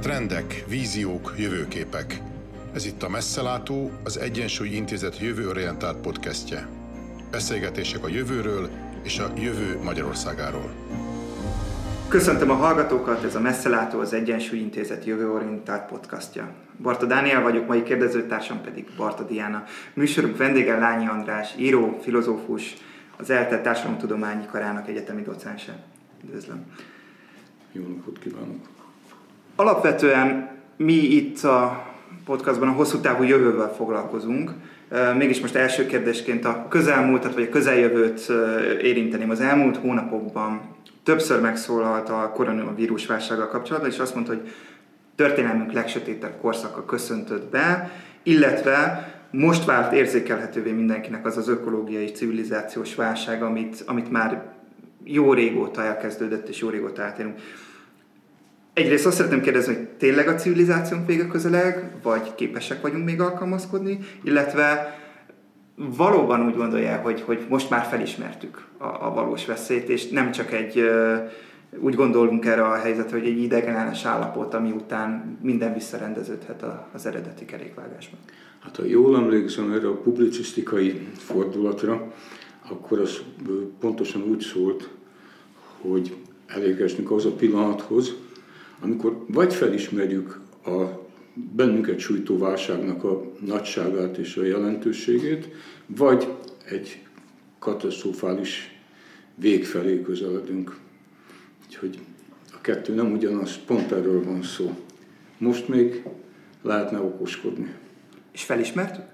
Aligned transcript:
Trendek, 0.00 0.64
víziók, 0.68 1.34
jövőképek. 1.38 2.20
Ez 2.74 2.86
itt 2.86 3.02
a 3.02 3.08
Messzelátó, 3.08 3.90
az 4.04 4.18
Egyensúly 4.18 4.68
Intézet 4.68 5.18
jövőorientált 5.18 6.00
podcastje. 6.00 6.68
Beszélgetések 7.30 8.04
a 8.04 8.08
jövőről 8.08 8.68
és 9.02 9.18
a 9.18 9.32
jövő 9.36 9.80
Magyarországáról. 9.82 10.70
Köszöntöm 12.08 12.50
a 12.50 12.54
hallgatókat, 12.54 13.24
ez 13.24 13.34
a 13.34 13.40
Messzelátó, 13.40 13.98
az 13.98 14.12
Egyensúly 14.12 14.58
Intézet 14.58 15.04
jövőorientált 15.04 15.88
podcastja. 15.88 16.54
Barta 16.82 17.06
Dániel 17.06 17.42
vagyok, 17.42 17.66
mai 17.66 17.82
kérdezőtársam 17.82 18.60
pedig 18.60 18.88
Barta 18.96 19.22
Diana. 19.24 19.64
Műsorunk 19.94 20.36
vendége 20.36 20.78
Lányi 20.78 21.06
András, 21.06 21.54
író, 21.58 21.98
filozófus, 22.02 22.76
az 23.16 23.30
ELTE 23.30 23.60
Társadalomtudományi 23.60 24.46
Karának 24.46 24.88
egyetemi 24.88 25.22
docense. 25.22 25.82
Üdvözlöm. 26.24 26.64
Jó 27.72 27.82
napot 27.82 28.18
kívánok! 28.18 28.69
Alapvetően 29.56 30.48
mi 30.76 30.92
itt 30.92 31.42
a 31.42 31.86
podcastban 32.24 32.68
a 32.68 32.72
hosszú 32.72 32.98
távú 32.98 33.22
jövővel 33.22 33.74
foglalkozunk. 33.74 34.50
Mégis 35.16 35.40
most 35.40 35.54
első 35.54 35.86
kérdésként 35.86 36.44
a 36.44 36.66
közelmúltat 36.68 37.34
vagy 37.34 37.42
a 37.42 37.48
közeljövőt 37.48 38.32
érinteném. 38.82 39.30
Az 39.30 39.40
elmúlt 39.40 39.76
hónapokban 39.76 40.60
többször 41.02 41.40
megszólalt 41.40 42.08
a 42.08 42.32
koronavírus 42.34 43.06
válsággal 43.06 43.48
kapcsolatban, 43.48 43.90
és 43.90 43.98
azt 43.98 44.14
mondta, 44.14 44.32
hogy 44.32 44.48
történelmünk 45.14 45.72
legsötétebb 45.72 46.40
korszaka 46.40 46.84
köszöntött 46.84 47.50
be, 47.50 47.90
illetve 48.22 49.08
most 49.30 49.64
vált 49.64 49.92
érzékelhetővé 49.92 50.70
mindenkinek 50.70 51.26
az 51.26 51.36
az 51.36 51.48
ökológiai 51.48 52.02
és 52.02 52.12
civilizációs 52.12 52.94
válság, 52.94 53.42
amit, 53.42 53.82
amit 53.86 54.10
már 54.10 54.42
jó 55.04 55.32
régóta 55.32 55.82
elkezdődött, 55.82 56.48
és 56.48 56.60
jó 56.60 56.68
régóta 56.68 57.02
átélünk. 57.02 57.38
Egyrészt 58.72 59.06
azt 59.06 59.16
szeretném 59.16 59.40
kérdezni, 59.40 59.74
hogy 59.74 59.88
tényleg 59.88 60.28
a 60.28 60.34
civilizációnk 60.34 61.06
vége 61.06 61.26
közeleg, 61.26 61.92
vagy 62.02 62.34
képesek 62.34 62.80
vagyunk 62.80 63.04
még 63.04 63.20
alkalmazkodni, 63.20 63.98
illetve 64.24 64.98
valóban 65.96 66.46
úgy 66.46 66.56
gondolja, 66.56 66.96
hogy, 66.96 67.20
hogy 67.20 67.46
most 67.48 67.70
már 67.70 67.84
felismertük 67.84 68.66
a, 68.78 68.84
a 68.84 69.12
valós 69.14 69.46
veszélyt, 69.46 69.88
és 69.88 70.08
nem 70.08 70.30
csak 70.30 70.52
egy, 70.52 70.90
úgy 71.78 71.94
gondolunk 71.94 72.46
erre 72.46 72.62
a 72.62 72.74
helyzetre, 72.74 73.18
hogy 73.18 73.28
egy 73.28 73.42
idegenenes 73.42 74.04
állapot, 74.04 74.54
ami 74.54 74.70
után 74.70 75.38
minden 75.42 75.74
visszarendeződhet 75.74 76.64
az 76.92 77.06
eredeti 77.06 77.44
kerékvágásban. 77.44 78.18
Hát 78.58 78.76
ha 78.76 78.84
jól 78.84 79.16
emlékszem 79.16 79.72
erre 79.72 79.88
a 79.88 80.00
publicisztikai 80.00 81.08
fordulatra, 81.16 82.12
akkor 82.70 82.98
az 82.98 83.20
pontosan 83.80 84.22
úgy 84.22 84.40
szólt, 84.40 84.88
hogy 85.80 86.16
elérkeztünk 86.46 87.10
az 87.10 87.24
a 87.24 87.32
pillanathoz, 87.32 88.14
amikor 88.80 89.24
vagy 89.28 89.54
felismerjük 89.54 90.40
a 90.64 91.08
bennünket 91.56 91.98
sújtó 91.98 92.38
válságnak 92.38 93.04
a 93.04 93.32
nagyságát 93.46 94.16
és 94.16 94.36
a 94.36 94.44
jelentőségét, 94.44 95.48
vagy 95.86 96.28
egy 96.64 97.02
katasztrofális 97.58 98.80
vég 99.34 99.64
felé 99.64 100.02
közeledünk. 100.02 100.76
Úgyhogy 101.66 101.98
a 102.52 102.60
kettő 102.60 102.94
nem 102.94 103.12
ugyanaz, 103.12 103.58
pont 103.66 103.92
erről 103.92 104.24
van 104.24 104.42
szó. 104.42 104.76
Most 105.38 105.68
még 105.68 106.02
lehetne 106.62 106.98
okoskodni. 106.98 107.74
És 108.32 108.42
felismertük? 108.42 109.04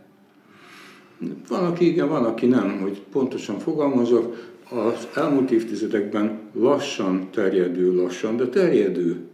Van, 1.49 1.65
aki 1.65 1.87
igen, 1.87 2.09
van, 2.09 2.25
aki 2.25 2.47
nem, 2.47 2.81
hogy 2.81 3.03
pontosan 3.13 3.59
fogalmazok. 3.59 4.55
Az 4.71 5.09
elmúlt 5.15 5.51
évtizedekben 5.51 6.41
lassan 6.53 7.31
terjedő, 7.31 7.95
lassan, 7.95 8.37
de 8.37 8.49
terjedő 8.49 9.29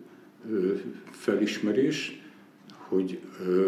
felismerés, 1.10 2.20
hogy 2.88 3.18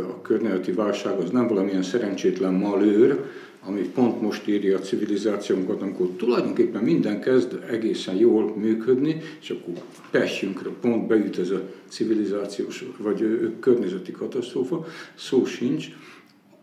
a 0.08 0.22
környezeti 0.22 0.72
válság 0.72 1.18
az 1.18 1.30
nem 1.30 1.46
valamilyen 1.46 1.82
szerencsétlen 1.82 2.54
malőr, 2.54 3.18
ami 3.66 3.80
pont 3.80 4.20
most 4.20 4.48
írja 4.48 4.76
a 4.76 4.80
civilizációnkat, 4.80 5.82
amikor 5.82 6.06
tulajdonképpen 6.16 6.82
minden 6.82 7.20
kezd 7.20 7.64
egészen 7.70 8.14
jól 8.14 8.56
működni, 8.56 9.20
és 9.40 9.50
akkor 9.50 9.74
pehjünkre 10.10 10.70
pont 10.80 11.06
beüt 11.06 11.38
ez 11.38 11.50
a 11.50 11.62
civilizációs 11.88 12.84
vagy 12.98 13.50
környezeti 13.60 14.12
katasztrófa, 14.12 14.86
szó 15.14 15.44
sincs. 15.44 15.88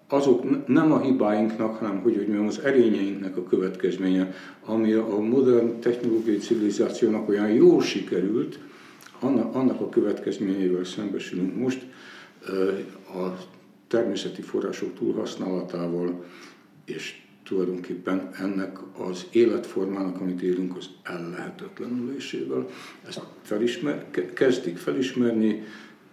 Azok 0.08 0.68
nem 0.68 0.92
a 0.92 1.02
hibáinknak, 1.02 1.76
hanem 1.76 2.02
hogy, 2.02 2.16
hogy 2.16 2.26
mondjam, 2.28 2.48
az 2.48 2.60
erényeinknek 2.60 3.38
a 3.38 3.44
következménye, 3.44 4.34
ami 4.66 4.94
a 4.94 5.20
modern 5.20 5.80
technológiai 5.80 6.38
civilizációnak 6.38 7.30
olyan 7.30 7.50
jól 7.50 7.82
sikerült, 7.82 8.60
annak, 9.22 9.56
annak 9.56 9.82
a 9.82 9.90
következményével 9.90 10.84
szembesülünk 10.84 11.56
most 11.56 11.86
a 13.14 13.48
természeti 13.88 14.42
források 14.42 14.94
túlhasználatával, 14.94 16.26
és 16.86 17.22
tulajdonképpen 17.44 18.30
ennek 18.40 18.78
az 18.98 19.26
életformának, 19.32 20.22
amit 20.22 20.42
élünk, 20.42 20.78
az 20.78 20.90
ellehetetlenülésével. 21.04 22.68
Ezt 23.08 23.22
felismer, 23.42 24.06
kezdik 24.34 24.78
felismerni, 24.78 25.64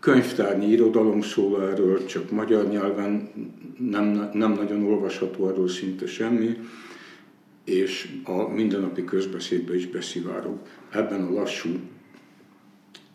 könyvtárnyi 0.01 0.67
irodalom 0.67 1.21
szól 1.21 1.63
erről, 1.63 2.05
csak 2.05 2.31
magyar 2.31 2.69
nyelven 2.69 3.31
nem, 3.79 4.31
nem 4.33 4.53
nagyon 4.53 4.85
olvasható 4.85 5.49
erről 5.49 5.69
szinte 5.69 6.07
semmi, 6.07 6.57
és 7.65 8.09
a 8.25 8.49
mindennapi 8.49 9.05
közbeszédbe 9.05 9.75
is 9.75 9.87
beszivárog. 9.87 10.59
Ebben 10.91 11.23
a 11.23 11.33
lassú 11.33 11.71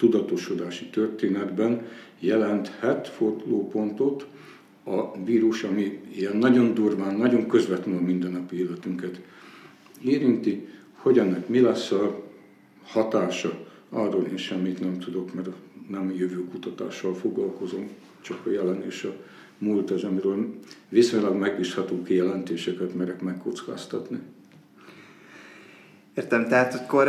tudatosodási 0.03 0.86
történetben 0.86 1.86
jelenthet 2.19 3.08
fordulópontot 3.08 4.28
a 4.84 5.24
vírus, 5.24 5.64
ami 5.64 6.00
ilyen 6.16 6.38
nagyon 6.38 6.74
durván, 6.74 7.16
nagyon 7.16 7.47
közvetlenül 7.47 8.02
mindennapi 8.02 8.59
életünket 8.59 9.22
érinti, 10.06 10.68
hogy 10.94 11.19
ennek 11.19 11.47
mi 11.47 11.59
lesz 11.59 11.92
a 11.92 12.24
hatása, 12.84 13.68
arról 13.90 14.24
én 14.24 14.38
semmit 14.38 14.80
nem 14.80 15.00
tudok, 15.00 15.34
mert 15.34 15.50
nem 15.90 16.13
jövő 16.18 16.44
kutatással 16.44 17.13
foglalkozom, 17.13 17.90
csak 18.22 18.46
a 18.46 18.52
jelen 18.52 18.84
és 18.86 19.03
a 19.03 19.13
múlt 19.58 19.92
az, 19.92 20.03
amiről 20.03 20.53
viszonylag 20.90 21.36
megbízható 21.36 22.02
kijelentéseket 22.02 22.96
merek 22.96 23.22
megkockáztatni. 23.22 24.19
Értem, 26.16 26.47
tehát 26.47 26.74
akkor 26.74 27.08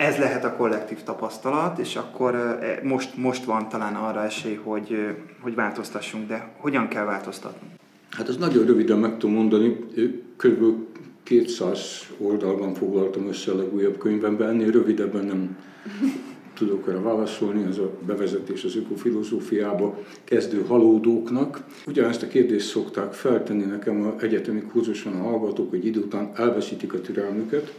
ez 0.00 0.16
lehet 0.16 0.44
a 0.44 0.56
kollektív 0.56 1.02
tapasztalat, 1.02 1.78
és 1.78 1.96
akkor 1.96 2.34
e, 2.34 2.80
most, 2.82 3.16
most 3.16 3.44
van 3.44 3.68
talán 3.68 3.94
arra 3.94 4.24
esély, 4.24 4.60
hogy, 4.62 4.96
hogy 5.40 5.54
változtassunk, 5.54 6.28
de 6.28 6.52
hogyan 6.56 6.88
kell 6.88 7.04
változtatni? 7.04 7.68
Hát 8.10 8.28
ez 8.28 8.36
nagyon 8.36 8.66
röviden 8.66 8.98
meg 8.98 9.18
tudom 9.18 9.36
mondani, 9.36 9.76
kb. 10.36 10.64
200 11.22 12.06
oldalban 12.18 12.74
foglaltam 12.74 13.26
össze 13.26 13.52
a 13.52 13.56
legújabb 13.56 13.98
könyvemben, 13.98 14.48
ennél 14.48 14.70
rövidebben 14.70 15.24
nem 15.24 15.56
tudok 16.58 16.88
erre 16.88 17.00
válaszolni, 17.00 17.64
ez 17.68 17.78
a 17.78 17.90
bevezetés 18.06 18.64
az 18.64 18.76
ökofilozófiába 18.76 19.98
kezdő 20.24 20.64
halódóknak. 20.68 21.64
Ugyanezt 21.86 22.22
a 22.22 22.26
kérdést 22.26 22.68
szokták 22.68 23.12
feltenni 23.12 23.64
nekem 23.64 24.02
a 24.02 24.22
egyetemi 24.22 24.62
kurzuson 24.62 25.12
a 25.12 25.22
hallgatók, 25.22 25.70
hogy 25.70 25.86
idő 25.86 26.00
után 26.00 26.30
elveszítik 26.34 26.94
a 26.94 27.00
türelmüket, 27.00 27.72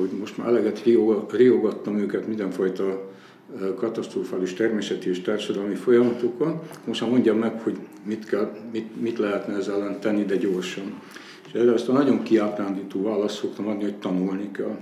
hogy 0.00 0.10
most 0.18 0.36
már 0.36 0.48
eleget 0.48 0.82
riogattam 1.30 1.98
őket 1.98 2.26
mindenfajta 2.26 3.10
katasztrofális 3.76 4.54
természeti 4.54 5.08
és 5.08 5.20
társadalmi 5.20 5.74
folyamatokon. 5.74 6.60
Most 6.84 7.00
már 7.00 7.10
mondjam 7.10 7.38
meg, 7.38 7.60
hogy 7.60 7.76
mit, 8.04 8.24
kell, 8.24 8.56
mit, 8.72 9.00
mit 9.00 9.18
lehetne 9.18 9.56
ezzel 9.56 9.74
ellen 9.74 10.00
tenni, 10.00 10.24
de 10.24 10.36
gyorsan. 10.36 11.00
És 11.46 11.52
erre 11.52 11.72
ezt 11.72 11.88
a 11.88 11.92
nagyon 11.92 12.22
kiábrándító 12.22 13.02
választ 13.02 13.36
szoktam 13.36 13.66
adni, 13.66 13.82
hogy 13.82 13.98
tanulni 13.98 14.50
kell. 14.50 14.78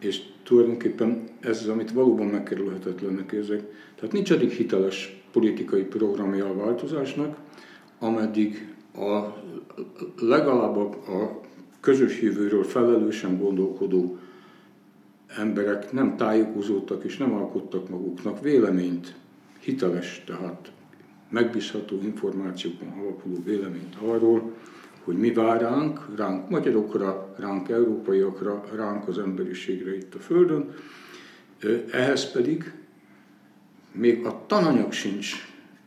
És 0.00 0.20
tulajdonképpen 0.42 1.24
ez 1.40 1.58
az, 1.60 1.68
amit 1.68 1.92
valóban 1.92 2.26
megkerülhetetlennek 2.26 3.32
érzek. 3.32 3.62
Tehát 3.94 4.12
nincs 4.12 4.32
eddig 4.32 4.50
hiteles 4.50 5.22
politikai 5.32 5.82
programja 5.82 6.46
a 6.46 6.56
változásnak, 6.56 7.36
ameddig 7.98 8.74
a, 8.94 9.20
legalább 10.20 10.76
a 10.76 11.40
közös 11.82 12.20
jövőről 12.20 12.64
felelősen 12.64 13.38
gondolkodó 13.38 14.18
emberek 15.36 15.92
nem 15.92 16.16
tájékozódtak 16.16 17.04
és 17.04 17.16
nem 17.16 17.32
alkottak 17.32 17.88
maguknak 17.88 18.40
véleményt, 18.40 19.14
hiteles, 19.60 20.22
tehát 20.26 20.72
megbízható 21.28 22.00
információkon 22.02 22.88
alapuló 22.88 23.42
véleményt 23.44 23.96
arról, 24.02 24.54
hogy 25.04 25.16
mi 25.16 25.32
vár 25.32 25.60
ránk, 25.60 26.16
ránk 26.16 26.50
magyarokra, 26.50 27.34
ránk 27.38 27.68
európaiakra, 27.68 28.64
ránk 28.74 29.08
az 29.08 29.18
emberiségre 29.18 29.96
itt 29.96 30.14
a 30.14 30.18
Földön. 30.18 30.74
Ehhez 31.90 32.30
pedig 32.30 32.72
még 33.92 34.24
a 34.26 34.44
tananyag 34.46 34.92
sincs 34.92 35.32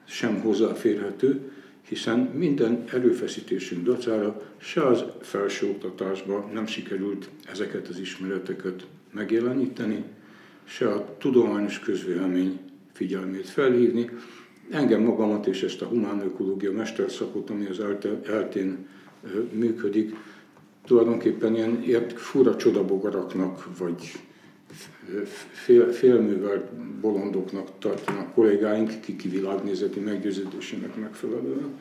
sem 0.03 0.41
hozzáférhető, 0.41 1.51
hiszen 1.87 2.19
minden 2.19 2.83
erőfeszítésünk 2.91 3.83
dacára 3.83 4.41
se 4.57 4.87
az 4.87 5.03
felsőoktatásban 5.21 6.49
nem 6.53 6.65
sikerült 6.65 7.29
ezeket 7.51 7.87
az 7.87 7.99
ismereteket 7.99 8.87
megjeleníteni, 9.11 10.03
se 10.63 10.91
a 10.91 11.15
tudományos 11.17 11.79
közvélemény 11.79 12.59
figyelmét 12.93 13.49
felhívni. 13.49 14.09
Engem 14.69 15.01
magamat 15.01 15.47
és 15.47 15.63
ezt 15.63 15.81
a 15.81 15.85
humán 15.85 16.21
ökológia 16.21 16.71
mesterszakot, 16.71 17.49
ami 17.49 17.65
az 17.65 17.79
eltén 18.25 18.87
működik, 19.51 20.15
tulajdonképpen 20.85 21.55
ilyen 21.55 21.83
ért, 21.83 22.19
fura 22.19 22.55
csodabogaraknak, 22.55 23.77
vagy 23.77 24.11
fél, 25.51 25.91
félművelt 25.91 26.73
bolondoknak 27.01 27.67
tartanak 27.79 28.33
kollégáink, 28.33 28.99
kiki 28.99 29.29
világnézeti 29.29 29.99
meggyőződésének 29.99 30.95
megfelelően. 30.95 31.79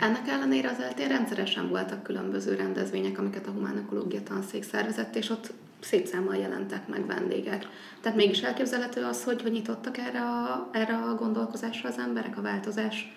Ennek 0.00 0.28
ellenére 0.28 0.68
az 0.68 0.80
eltén 0.80 1.08
rendszeresen 1.08 1.68
voltak 1.68 2.02
különböző 2.02 2.54
rendezvények, 2.54 3.18
amiket 3.18 3.46
a 3.46 3.50
Humán 3.50 3.76
Ökológia 3.76 4.22
Tanszék 4.22 4.62
szervezett, 4.62 5.16
és 5.16 5.30
ott 5.30 5.52
szép 5.80 6.06
számmal 6.06 6.36
jelentek 6.36 6.88
meg 6.88 7.06
vendégek. 7.06 7.66
Tehát 8.00 8.18
mégis 8.18 8.40
elképzelhető 8.40 9.02
az, 9.02 9.24
hogy, 9.24 9.42
hogy 9.42 9.52
nyitottak 9.52 9.98
erre 9.98 10.20
a, 10.20 10.68
erre 10.72 10.94
a 10.94 11.14
gondolkozásra 11.14 11.88
az 11.88 11.98
emberek, 11.98 12.38
a 12.38 12.42
változás? 12.42 13.12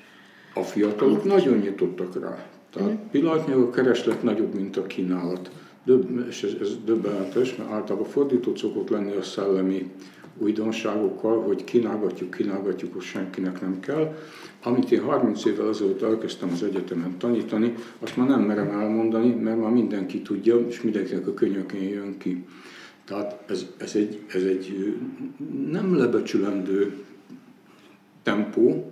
A 0.54 0.62
fiatalok 0.62 1.24
nagyon 1.24 1.58
nyitottak 1.58 2.20
rá. 2.22 2.46
Tehát 2.74 2.90
mm. 2.90 3.10
pillanatnyilag 3.12 3.62
a 3.62 3.70
kereslet 3.70 4.24
nagyobb, 4.24 4.54
mint 4.54 4.78
a 4.78 4.88
kínálat. 4.88 5.52
Döbb, 5.90 6.26
és 6.28 6.44
ez, 6.44 6.54
ez 6.62 6.78
döbbenetes, 6.86 7.56
mert 7.56 7.72
általában 7.72 8.10
fordított 8.10 8.58
szokott 8.58 8.90
lenni 8.90 9.16
a 9.16 9.22
szellemi 9.22 9.92
újdonságokkal, 10.38 11.42
hogy 11.42 11.64
kínálgatjuk, 11.64 12.32
kínálgatjuk, 12.32 12.94
hogy 12.94 13.02
senkinek 13.02 13.62
nem 13.62 13.80
kell. 13.80 14.16
Amit 14.64 14.92
én 14.92 15.02
30 15.02 15.46
évvel 15.46 15.68
azóta 15.68 16.08
elkezdtem 16.08 16.50
az 16.54 16.64
egyetemen 16.64 17.18
tanítani, 17.18 17.74
azt 18.00 18.18
már 18.18 18.28
nem 18.28 18.42
merem 18.42 18.70
elmondani, 18.70 19.34
mert 19.34 19.62
már 19.62 19.72
mindenki 19.72 20.22
tudja, 20.22 20.60
és 20.68 20.82
mindenkinek 20.82 21.28
a 21.28 21.34
könyökén 21.34 21.90
jön 21.90 22.18
ki. 22.18 22.46
Tehát 23.06 23.44
ez, 23.48 23.66
ez, 23.78 23.96
egy, 23.96 24.20
ez 24.28 24.44
egy 24.44 24.96
nem 25.72 25.98
lebecsülendő 25.98 26.94
tempó, 28.24 28.92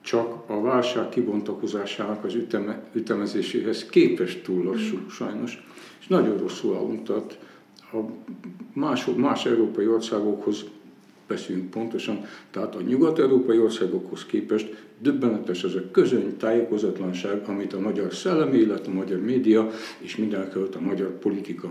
csak 0.00 0.50
a 0.50 0.60
válság 0.60 1.08
kibontakozásának 1.08 2.24
az 2.24 2.34
üteme, 2.34 2.84
ütemezéséhez 2.92 3.86
képest 3.86 4.42
túl 4.42 4.64
lassú, 4.64 4.98
sajnos. 5.08 5.71
Nagyon 6.12 6.38
rosszul 6.38 7.02
tehát 7.06 7.38
a 7.92 7.96
más, 8.72 9.04
más 9.16 9.46
európai 9.46 9.86
országokhoz 9.86 10.64
beszélünk 11.26 11.70
pontosan, 11.70 12.24
tehát 12.50 12.74
a 12.74 12.80
nyugat-európai 12.80 13.58
országokhoz 13.58 14.26
képest 14.26 14.84
döbbenetes 14.98 15.64
ez 15.64 15.74
a 15.74 15.90
közöny 15.90 16.36
tájékozatlanság, 16.36 17.48
amit 17.48 17.72
a 17.72 17.80
magyar 17.80 18.14
szellemi 18.14 18.58
élet, 18.58 18.86
a 18.86 18.90
magyar 18.90 19.20
média 19.20 19.70
és 19.98 20.16
mindenkelőtt 20.16 20.74
a 20.74 20.80
magyar 20.80 21.18
politika 21.18 21.70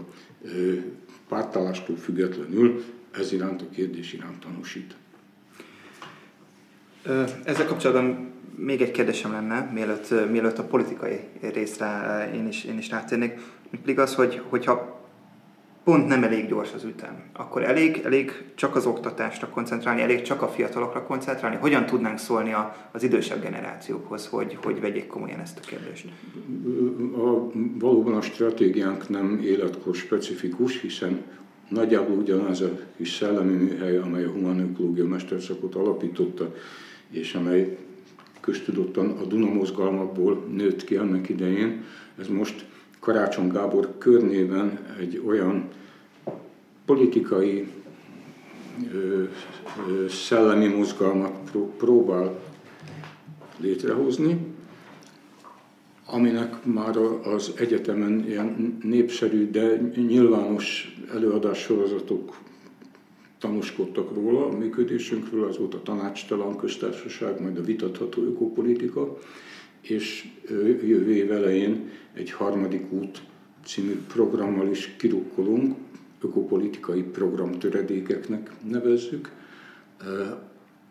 pártállástól 1.28 1.96
függetlenül 1.96 2.84
ez 3.12 3.32
iránt 3.32 3.62
a 3.62 3.70
kérdés 3.72 4.14
iránt 4.14 4.40
tanúsít. 4.40 4.96
Ezzel 7.44 7.66
kapcsolatban 7.66 8.32
még 8.56 8.82
egy 8.82 8.92
kérdésem 8.92 9.32
lenne, 9.32 9.70
mielőtt, 9.74 10.30
mielőtt 10.32 10.58
a 10.58 10.64
politikai 10.64 11.20
részre 11.54 12.30
én 12.36 12.48
is, 12.48 12.64
én 12.64 12.78
is 12.78 12.90
rátérnék, 12.90 13.40
pedig 13.80 14.00
az, 14.00 14.16
hogy, 14.16 14.42
hogyha 14.50 15.00
pont 15.84 16.08
nem 16.08 16.24
elég 16.24 16.48
gyors 16.48 16.74
az 16.74 16.84
ütem, 16.84 17.24
akkor 17.34 17.64
elég, 17.64 18.02
elég 18.06 18.44
csak 18.56 18.76
az 18.76 18.86
oktatásra 18.86 19.48
koncentrálni, 19.48 20.02
elég 20.02 20.22
csak 20.22 20.42
a 20.42 20.48
fiatalokra 20.48 21.04
koncentrálni. 21.04 21.56
Hogyan 21.56 21.86
tudnánk 21.86 22.18
szólni 22.18 22.54
a, 22.54 22.76
az 22.92 23.04
idősebb 23.04 23.42
generációkhoz, 23.42 24.28
hogy, 24.28 24.58
hogy 24.64 24.80
vegyék 24.80 25.08
komolyan 25.08 25.40
ezt 25.40 25.58
a 25.58 25.68
kérdést? 25.68 26.06
A, 27.16 27.52
valóban 27.80 28.14
a 28.14 28.22
stratégiánk 28.22 29.10
nem 29.10 29.40
életkor 29.44 29.96
specifikus, 29.96 30.82
hiszen 30.82 31.24
nagyjából 31.70 32.18
ugyanaz 32.18 32.62
a 32.62 32.80
kis 32.98 33.16
szellemi 33.16 33.54
műhely, 33.54 33.98
amely 33.98 34.24
a 34.24 34.30
humanökológia 34.30 35.06
mesterszakot 35.06 35.76
alapította, 35.76 36.56
és 37.10 37.34
amely 37.34 37.78
köztudottan 38.40 39.10
a 39.10 39.26
Duna 39.26 39.54
mozgalmakból 39.54 40.46
nőtt 40.56 40.84
ki 40.84 40.96
annak 40.96 41.30
idején, 41.30 41.84
ez 42.20 42.28
most 42.28 42.66
Karácsony 43.02 43.48
Gábor 43.48 43.98
körnében 43.98 44.80
egy 45.00 45.22
olyan 45.26 45.68
politikai 46.86 47.68
ö, 48.94 49.24
ö, 49.88 50.08
szellemi 50.08 50.68
mozgalmat 50.68 51.52
próbál 51.78 52.40
létrehozni, 53.58 54.38
aminek 56.06 56.66
már 56.66 56.98
az 57.24 57.54
egyetemen 57.56 58.26
ilyen 58.28 58.78
népszerű, 58.84 59.50
de 59.50 59.92
nyilvános 59.96 60.96
előadássorozatok 61.14 62.38
tanúskodtak 63.40 64.14
róla, 64.14 64.46
a 64.46 64.58
működésünkről, 64.58 65.48
az 65.48 65.58
volt 65.58 65.74
a 65.74 65.82
tanácstalan 65.84 66.58
köztársaság, 66.58 67.42
majd 67.42 67.58
a 67.58 67.64
vitatható 67.64 68.22
ökopolitika, 68.22 69.18
és 69.82 70.28
jövő 70.82 71.14
év 71.14 71.32
elején 71.32 71.90
egy 72.14 72.32
harmadik 72.32 72.92
út 72.92 73.22
című 73.66 73.98
programmal 74.08 74.70
is 74.70 74.94
kirukkolunk, 74.98 75.76
ökopolitikai 76.22 77.04
programtöredékeknek 77.04 78.52
nevezzük, 78.70 79.32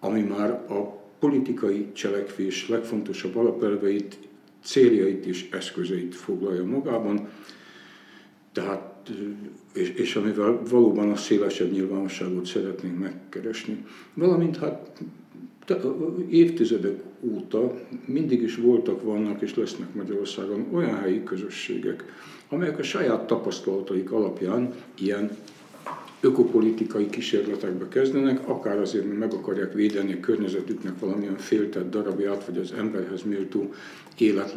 ami 0.01 0.21
már 0.21 0.51
a 0.51 1.01
politikai 1.19 1.87
cselekvés 1.93 2.69
legfontosabb 2.69 3.37
alapelveit, 3.37 4.19
céljait 4.63 5.27
és 5.27 5.49
eszközeit 5.51 6.15
foglalja 6.15 6.65
magában, 6.65 7.29
tehát, 8.53 9.11
és, 9.75 9.89
és 9.89 10.17
amivel 10.17 10.63
valóban 10.71 11.11
a 11.11 11.17
szélesebb 11.17 11.73
nyilvánosságot 11.73 12.47
szeretnénk 12.47 12.99
megkeresni. 12.99 13.85
Valamint 14.15 14.57
hát 14.57 15.01
évtizedek 16.29 17.01
óta 17.21 17.75
mindig 18.05 18.43
is 18.43 18.57
voltak, 18.57 19.03
vannak 19.03 19.43
és 19.43 19.55
lesznek 19.55 19.95
Magyarországon 19.95 20.67
olyan 20.73 20.99
helyi 20.99 21.23
közösségek, 21.25 22.05
amelyek 22.49 22.79
a 22.79 22.83
saját 22.83 23.27
tapasztalataik 23.27 24.13
alapján 24.13 24.75
ilyen 24.99 25.31
ökopolitikai 26.21 27.11
kísérletekbe 27.11 27.89
kezdenek, 27.89 28.49
akár 28.49 28.79
azért, 28.79 29.07
mert 29.07 29.19
meg 29.19 29.33
akarják 29.33 29.73
védeni 29.73 30.13
a 30.13 30.21
környezetüknek 30.21 30.99
valamilyen 30.99 31.37
féltett 31.37 31.91
darabját, 31.91 32.45
vagy 32.45 32.59
az 32.59 32.73
emberhez 32.73 33.23
méltó 33.23 33.75
élet 34.19 34.55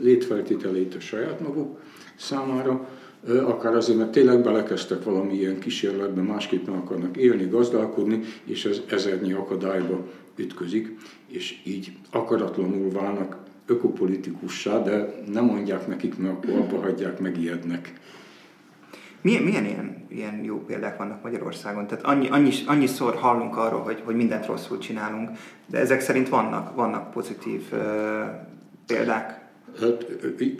létfeltételeit 0.00 0.94
a 0.94 1.00
saját 1.00 1.40
maguk 1.40 1.80
számára, 2.16 2.88
akár 3.28 3.74
azért, 3.74 3.98
mert 3.98 4.10
tényleg 4.10 4.42
belekezdtek 4.42 5.04
valami 5.04 5.34
ilyen 5.34 5.58
kísérletbe, 5.58 6.22
másképpen 6.22 6.74
akarnak 6.74 7.16
élni, 7.16 7.48
gazdálkodni, 7.48 8.20
és 8.44 8.64
ez 8.64 8.80
ezernyi 8.90 9.32
akadályba 9.32 10.06
ütközik, 10.36 10.96
és 11.26 11.60
így 11.64 11.92
akaratlanul 12.10 12.90
válnak 12.90 13.36
ökopolitikussá, 13.66 14.82
de 14.82 15.22
nem 15.32 15.44
mondják 15.44 15.86
nekik, 15.86 16.18
mert 16.18 16.34
akkor 16.34 16.54
abba 16.54 16.80
hagyják, 16.80 17.18
megijednek. 17.18 17.92
Milyen, 19.20 19.42
milyen 19.42 19.64
ilyen, 19.64 20.06
ilyen 20.08 20.42
jó 20.42 20.58
példák 20.58 20.98
vannak 20.98 21.22
Magyarországon? 21.22 21.86
Tehát 21.86 22.04
annyi, 22.04 22.28
annyi, 22.28 22.50
annyiszor 22.66 23.14
hallunk 23.14 23.56
arról, 23.56 23.80
hogy, 23.80 24.02
hogy 24.04 24.16
mindent 24.16 24.46
rosszul 24.46 24.78
csinálunk, 24.78 25.30
de 25.66 25.78
ezek 25.78 26.00
szerint 26.00 26.28
vannak, 26.28 26.74
vannak 26.74 27.10
pozitív 27.10 27.62
uh, 27.72 27.78
példák. 28.86 29.43
Hát, 29.80 30.06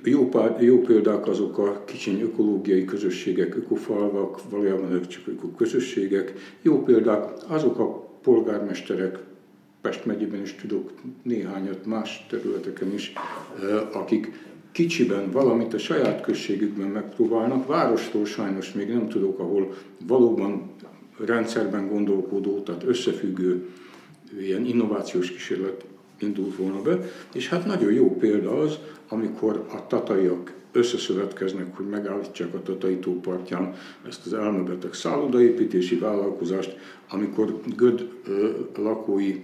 jó, 0.04 0.30
jó 0.60 0.80
példák 0.80 1.26
azok 1.26 1.58
a 1.58 1.84
kicsiny 1.84 2.20
ökológiai 2.20 2.84
közösségek, 2.84 3.56
ökofalvak, 3.56 4.50
valójában 4.50 4.92
ők 4.92 5.06
csak 5.06 5.26
ökoközösségek. 5.26 6.32
Jó 6.62 6.82
példák 6.82 7.32
azok 7.48 7.78
a 7.78 7.84
polgármesterek, 8.22 9.18
Pest 9.84 10.04
megyében 10.04 10.42
is 10.42 10.54
tudok 10.54 10.92
néhányat 11.22 11.86
más 11.86 12.26
területeken 12.28 12.92
is, 12.92 13.12
akik 13.92 14.32
kicsiben 14.72 15.30
valamit 15.30 15.74
a 15.74 15.78
saját 15.78 16.20
községükben 16.20 16.88
megpróbálnak. 16.88 17.66
Városról 17.66 18.24
sajnos 18.24 18.72
még 18.72 18.88
nem 18.88 19.08
tudok, 19.08 19.38
ahol 19.38 19.74
valóban 20.06 20.70
rendszerben 21.18 21.88
gondolkodó, 21.88 22.60
tehát 22.60 22.82
összefüggő 22.82 23.68
ilyen 24.40 24.64
innovációs 24.64 25.30
kísérlet 25.30 25.84
indult 26.24 26.56
volna 26.56 26.82
be, 26.82 26.98
és 27.34 27.48
hát 27.48 27.66
nagyon 27.66 27.92
jó 27.92 28.16
példa 28.16 28.60
az, 28.60 28.78
amikor 29.08 29.66
a 29.72 29.86
tataiak 29.86 30.52
összeszövetkeznek, 30.72 31.76
hogy 31.76 31.86
megállítsák 31.86 32.54
a 32.54 32.62
Tatai 32.62 32.96
tópartján 32.96 33.74
ezt 34.08 34.26
az 34.26 34.32
elmebeteg 34.32 34.92
szállodaépítési 34.94 35.98
vállalkozást, 35.98 36.76
amikor 37.08 37.60
Göd 37.76 38.08
lakói 38.76 39.40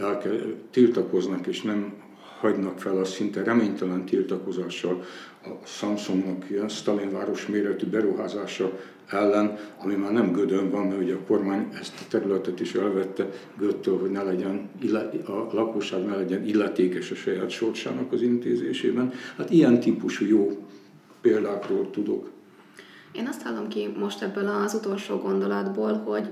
elke, 0.00 0.30
tiltakoznak 0.70 1.46
és 1.46 1.62
nem 1.62 1.92
hagynak 2.40 2.78
fel 2.78 2.98
a 2.98 3.04
szinte 3.04 3.42
reménytelen 3.42 4.04
tiltakozással 4.04 5.02
a 5.44 5.66
Samsungnak 5.66 6.50
ilyen 6.50 6.68
Stalinváros 6.68 7.46
méretű 7.46 7.86
beruházása 7.86 8.72
ellen, 9.06 9.58
ami 9.78 9.94
már 9.94 10.12
nem 10.12 10.32
Gödön 10.32 10.70
van, 10.70 10.86
mert 10.86 11.00
ugye 11.00 11.14
a 11.14 11.24
kormány 11.26 11.68
ezt 11.80 11.94
a 12.00 12.04
területet 12.08 12.60
is 12.60 12.74
elvette 12.74 13.28
Göttől, 13.58 13.98
hogy 13.98 14.10
ne 14.10 14.22
legyen, 14.22 14.70
a 15.26 15.54
lakosság 15.54 16.04
ne 16.04 16.16
legyen 16.16 16.44
illetékes 16.44 17.10
a 17.10 17.14
saját 17.14 17.50
sorsának 17.50 18.12
az 18.12 18.22
intézésében. 18.22 19.12
Hát 19.36 19.50
ilyen 19.50 19.80
típusú 19.80 20.26
jó 20.26 20.66
példákról 21.20 21.90
tudok. 21.90 22.30
Én 23.12 23.26
azt 23.26 23.42
hallom 23.42 23.68
ki 23.68 23.88
most 23.98 24.22
ebből 24.22 24.46
az 24.46 24.74
utolsó 24.74 25.16
gondolatból, 25.16 25.92
hogy 25.92 26.28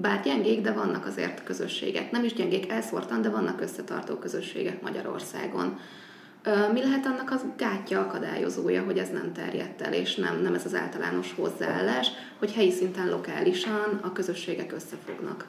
bár 0.00 0.22
gyengék, 0.22 0.60
de 0.60 0.72
vannak 0.72 1.06
azért 1.06 1.44
közösségek. 1.44 2.10
Nem 2.10 2.24
is 2.24 2.32
gyengék 2.32 2.70
elszórtan, 2.70 3.22
de 3.22 3.28
vannak 3.28 3.60
összetartó 3.60 4.14
közösségek 4.14 4.82
Magyarországon. 4.82 5.78
Mi 6.72 6.80
lehet 6.80 7.06
annak 7.06 7.30
az 7.30 7.44
gátja 7.56 8.00
akadályozója, 8.00 8.82
hogy 8.82 8.98
ez 8.98 9.10
nem 9.10 9.32
terjedt 9.32 9.80
el, 9.80 9.92
és 9.92 10.14
nem, 10.14 10.42
nem 10.42 10.54
ez 10.54 10.64
az 10.64 10.74
általános 10.74 11.34
hozzáállás, 11.36 12.08
hogy 12.38 12.52
helyi 12.52 12.70
szinten, 12.70 13.08
lokálisan 13.08 14.00
a 14.02 14.12
közösségek 14.12 14.72
összefognak? 14.72 15.46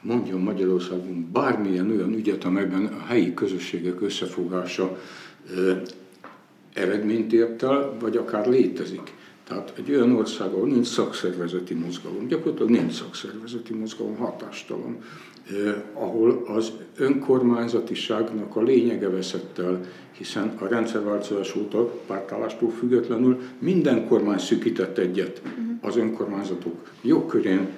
Mondjon 0.00 0.40
Magyarországon 0.40 1.30
bármilyen 1.32 1.90
olyan 1.90 2.12
ügyet, 2.12 2.44
amelyben 2.44 2.84
a 2.84 3.04
helyi 3.06 3.34
közösségek 3.34 4.00
összefogása 4.00 4.98
eredményt 6.74 7.32
ért 7.32 7.62
el, 7.62 7.96
vagy 8.00 8.16
akár 8.16 8.46
létezik. 8.46 9.12
Tehát 9.48 9.72
egy 9.76 9.90
olyan 9.90 10.12
ország, 10.12 10.52
ahol 10.52 10.68
nincs 10.68 10.86
szakszervezeti 10.86 11.74
mozgalom, 11.74 12.26
gyakorlatilag 12.26 12.70
nincs 12.70 12.92
szakszervezeti 12.92 13.74
mozgalom, 13.74 14.16
hatástalan, 14.16 14.98
eh, 15.50 15.74
ahol 15.92 16.44
az 16.46 16.72
önkormányzatiságnak 16.96 18.56
a 18.56 18.62
lényege 18.62 19.08
veszett 19.08 19.58
el, 19.58 19.80
hiszen 20.10 20.56
a 20.58 20.66
rendszerváltozás 20.66 21.56
óta 21.56 21.84
pártállástól 22.06 22.70
függetlenül 22.70 23.40
minden 23.58 24.08
kormány 24.08 24.38
szűkített 24.38 24.98
egyet 24.98 25.42
az 25.80 25.96
önkormányzatok 25.96 26.90
jogkörén, 27.02 27.68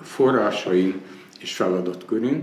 forrásain 0.00 1.00
és 1.40 1.54
feladatkörén. 1.54 2.42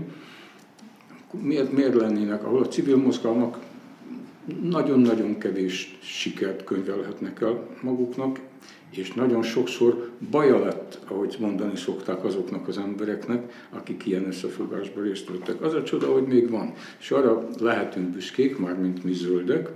Miért, 1.40 1.72
miért 1.72 1.94
lennének, 1.94 2.44
ahol 2.44 2.62
a 2.62 2.68
civil 2.68 2.96
mozgalmak 2.96 3.58
nagyon-nagyon 4.62 5.38
kevés 5.38 5.98
sikert 6.02 6.64
könyvelhetnek 6.64 7.40
el 7.40 7.68
maguknak, 7.82 8.40
és 8.90 9.12
nagyon 9.12 9.42
sokszor 9.42 10.10
baja 10.30 10.58
lett, 10.58 10.98
ahogy 11.08 11.36
mondani 11.40 11.76
szokták 11.76 12.24
azoknak 12.24 12.68
az 12.68 12.78
embereknek, 12.78 13.66
akik 13.70 14.06
ilyen 14.06 14.26
összefogásban 14.26 15.04
részt 15.04 15.28
vettek. 15.28 15.62
Az 15.62 15.74
a 15.74 15.82
csoda, 15.82 16.12
hogy 16.12 16.26
még 16.26 16.50
van. 16.50 16.72
És 17.00 17.10
arra 17.10 17.48
lehetünk 17.58 18.08
büszkék, 18.08 18.58
már 18.58 18.78
mint 18.78 19.04
mi 19.04 19.12
zöldek, 19.12 19.68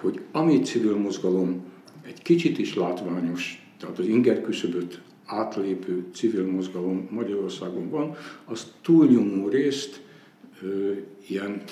hogy 0.00 0.20
ami 0.32 0.60
civil 0.60 0.96
mozgalom 0.96 1.64
egy 2.06 2.22
kicsit 2.22 2.58
is 2.58 2.74
látványos, 2.74 3.66
tehát 3.80 3.98
az 3.98 4.06
inger 4.06 4.40
küszöböt 4.40 5.00
átlépő 5.24 6.04
civil 6.14 6.46
mozgalom 6.46 7.08
Magyarországon 7.10 7.90
van, 7.90 8.16
az 8.44 8.72
túlnyomó 8.82 9.48
részt 9.48 10.00
ö, 10.62 10.92
ilyen 11.26 11.62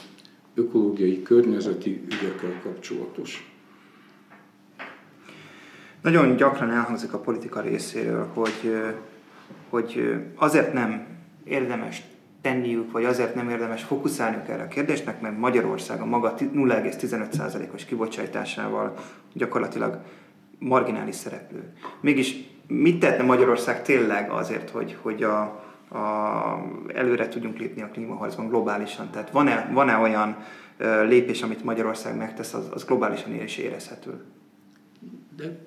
ökológiai, 0.56 1.22
környezeti 1.22 2.02
ügyekkel 2.04 2.60
kapcsolatos. 2.62 3.50
Nagyon 6.02 6.36
gyakran 6.36 6.70
elhangzik 6.70 7.12
a 7.12 7.18
politika 7.18 7.60
részéről, 7.60 8.26
hogy, 8.34 8.76
hogy 9.68 10.14
azért 10.34 10.72
nem 10.72 11.06
érdemes 11.44 12.02
tenniük, 12.40 12.92
vagy 12.92 13.04
azért 13.04 13.34
nem 13.34 13.50
érdemes 13.50 13.82
fókuszálniuk 13.82 14.48
erre 14.48 14.62
a 14.62 14.68
kérdésnek, 14.68 15.20
mert 15.20 15.38
Magyarország 15.38 16.00
a 16.00 16.04
maga 16.04 16.34
0,15%-os 16.38 17.84
kibocsátásával 17.84 18.94
gyakorlatilag 19.32 20.00
marginális 20.58 21.14
szereplő. 21.14 21.72
Mégis 22.00 22.36
mit 22.66 23.00
tehetne 23.00 23.24
Magyarország 23.24 23.82
tényleg 23.82 24.30
azért, 24.30 24.70
hogy, 24.70 24.96
hogy 25.02 25.22
a, 25.22 25.64
a, 25.88 25.98
előre 26.94 27.28
tudjunk 27.28 27.58
lépni 27.58 27.82
a 27.82 27.90
klímaharcban 27.92 28.48
globálisan? 28.48 29.10
Tehát 29.10 29.30
van-e, 29.30 29.70
van-e 29.72 29.96
olyan 29.96 30.36
lépés, 31.08 31.42
amit 31.42 31.64
Magyarország 31.64 32.16
megtesz, 32.16 32.54
az, 32.54 32.68
az 32.70 32.84
globálisan 32.84 33.42
is 33.42 33.56
érezhető? 33.56 34.10
De 35.36 35.58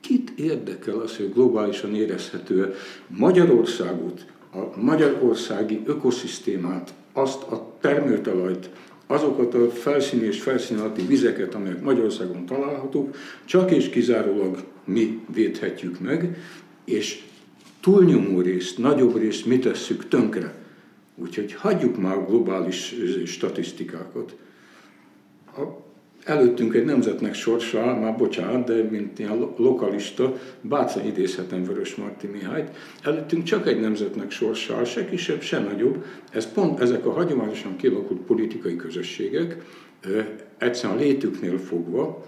kit 0.00 0.30
érdekel 0.36 0.98
az, 0.98 1.16
hogy 1.16 1.32
globálisan 1.32 1.94
érezhető 1.94 2.74
Magyarországot, 3.06 4.26
a 4.52 4.80
magyarországi 4.80 5.82
ökoszisztémát, 5.84 6.94
azt 7.12 7.42
a 7.42 7.72
termőtalajt, 7.80 8.70
azokat 9.06 9.54
a 9.54 9.70
felszíni 9.70 10.26
és 10.26 10.42
felszín 10.42 10.78
alatti 10.78 11.02
vizeket, 11.02 11.54
amelyek 11.54 11.82
Magyarországon 11.82 12.46
találhatók, 12.46 13.16
csak 13.44 13.70
és 13.70 13.88
kizárólag 13.88 14.64
mi 14.84 15.24
védhetjük 15.32 16.00
meg, 16.00 16.36
és 16.84 17.24
túlnyomó 17.80 18.40
részt, 18.40 18.78
nagyobb 18.78 19.16
részt 19.16 19.46
mi 19.46 19.58
tesszük 19.58 20.08
tönkre. 20.08 20.54
Úgyhogy 21.14 21.52
hagyjuk 21.52 22.00
már 22.00 22.16
a 22.16 22.24
globális 22.24 22.94
statisztikákat. 23.26 24.36
A 25.56 25.86
előttünk 26.28 26.74
egy 26.74 26.84
nemzetnek 26.84 27.34
sorsa, 27.34 27.98
már 28.00 28.16
bocsánat, 28.16 28.66
de 28.66 28.82
mint 28.82 29.18
ilyen 29.18 29.48
lokalista, 29.56 30.38
bátran 30.60 31.06
idézhetem 31.06 31.64
Vörös 31.64 31.94
Marti 31.94 32.26
Mihályt, 32.26 32.70
előttünk 33.02 33.42
csak 33.42 33.66
egy 33.66 33.80
nemzetnek 33.80 34.30
sorsa, 34.30 34.84
se 34.84 35.04
kisebb, 35.04 35.40
se 35.40 35.58
nagyobb. 35.58 36.04
Ez 36.32 36.52
pont 36.52 36.80
ezek 36.80 37.06
a 37.06 37.12
hagyományosan 37.12 37.76
kialakult 37.76 38.20
politikai 38.20 38.76
közösségek, 38.76 39.56
egyszerűen 40.58 40.98
létüknél 40.98 41.58
fogva, 41.58 42.24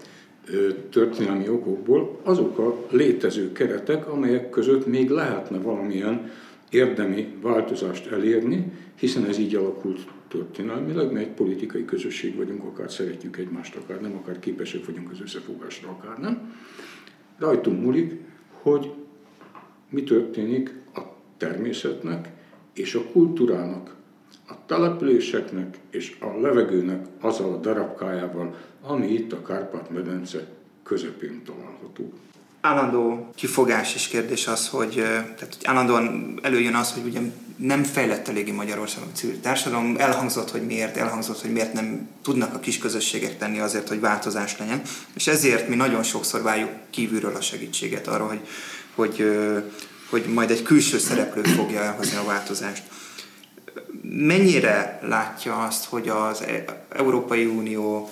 történelmi 0.89 1.49
okokból 1.49 2.19
azok 2.23 2.57
a 2.57 2.85
létező 2.89 3.51
keretek, 3.51 4.07
amelyek 4.07 4.49
között 4.49 4.85
még 4.85 5.09
lehetne 5.09 5.57
valamilyen 5.57 6.31
érdemi 6.69 7.33
változást 7.41 8.11
elérni, 8.11 8.71
hiszen 8.95 9.25
ez 9.25 9.37
így 9.37 9.55
alakult 9.55 10.07
történelmileg, 10.27 11.11
mi 11.11 11.19
egy 11.19 11.29
politikai 11.29 11.85
közösség 11.85 12.35
vagyunk, 12.35 12.63
akár 12.63 12.91
szeretjük 12.91 13.37
egymást, 13.37 13.75
akár 13.75 14.01
nem, 14.01 14.15
akár 14.15 14.39
képesek 14.39 14.85
vagyunk 14.85 15.11
az 15.11 15.21
összefogásra, 15.21 15.89
akár 15.89 16.17
nem. 16.17 16.55
Rajtunk 17.37 17.81
múlik, 17.81 18.19
hogy 18.51 18.91
mi 19.89 20.03
történik 20.03 20.73
a 20.93 20.99
természetnek 21.37 22.29
és 22.73 22.95
a 22.95 23.03
kultúrának, 23.11 23.95
a 24.47 24.53
településeknek 24.65 25.77
és 25.89 26.17
a 26.19 26.39
levegőnek 26.39 27.05
azzal 27.19 27.53
a 27.53 27.57
darabkájával, 27.57 28.55
ami 28.81 29.07
itt 29.07 29.33
a 29.33 29.41
Kárpát-medence 29.41 30.47
közepén 30.83 31.41
található 31.45 32.13
állandó 32.61 33.29
kifogás 33.35 33.95
és 33.95 34.07
kérdés 34.07 34.47
az, 34.47 34.67
hogy, 34.67 34.93
tehát, 34.95 35.55
hogy 35.57 35.65
állandóan 35.65 36.39
előjön 36.41 36.75
az, 36.75 36.91
hogy 36.91 37.05
ugye 37.05 37.19
nem 37.55 37.83
fejlett 37.83 38.27
eléggé 38.27 38.51
Magyarországon 38.51 39.09
a 39.13 39.15
civil 39.15 39.39
társadalom. 39.39 39.95
Elhangzott, 39.97 40.51
hogy 40.51 40.65
miért, 40.65 40.97
elhangzott, 40.97 41.41
hogy 41.41 41.51
miért 41.51 41.73
nem 41.73 42.09
tudnak 42.21 42.53
a 42.53 42.59
kis 42.59 42.77
közösségek 42.77 43.37
tenni 43.37 43.59
azért, 43.59 43.87
hogy 43.87 43.99
változás 43.99 44.57
legyen. 44.57 44.81
És 45.13 45.27
ezért 45.27 45.67
mi 45.67 45.75
nagyon 45.75 46.03
sokszor 46.03 46.41
várjuk 46.41 46.69
kívülről 46.89 47.35
a 47.35 47.41
segítséget 47.41 48.07
arra, 48.07 48.27
hogy, 48.27 48.41
hogy, 48.95 49.25
hogy 50.09 50.25
majd 50.33 50.51
egy 50.51 50.63
külső 50.63 50.97
szereplő 50.97 51.41
fogja 51.41 51.79
elhozni 51.79 52.17
a 52.17 52.25
változást. 52.25 52.83
Mennyire 54.13 54.99
látja 55.03 55.57
azt, 55.57 55.85
hogy 55.85 56.09
az 56.09 56.41
e- 56.41 56.85
Európai 56.89 57.45
Unió 57.45 58.11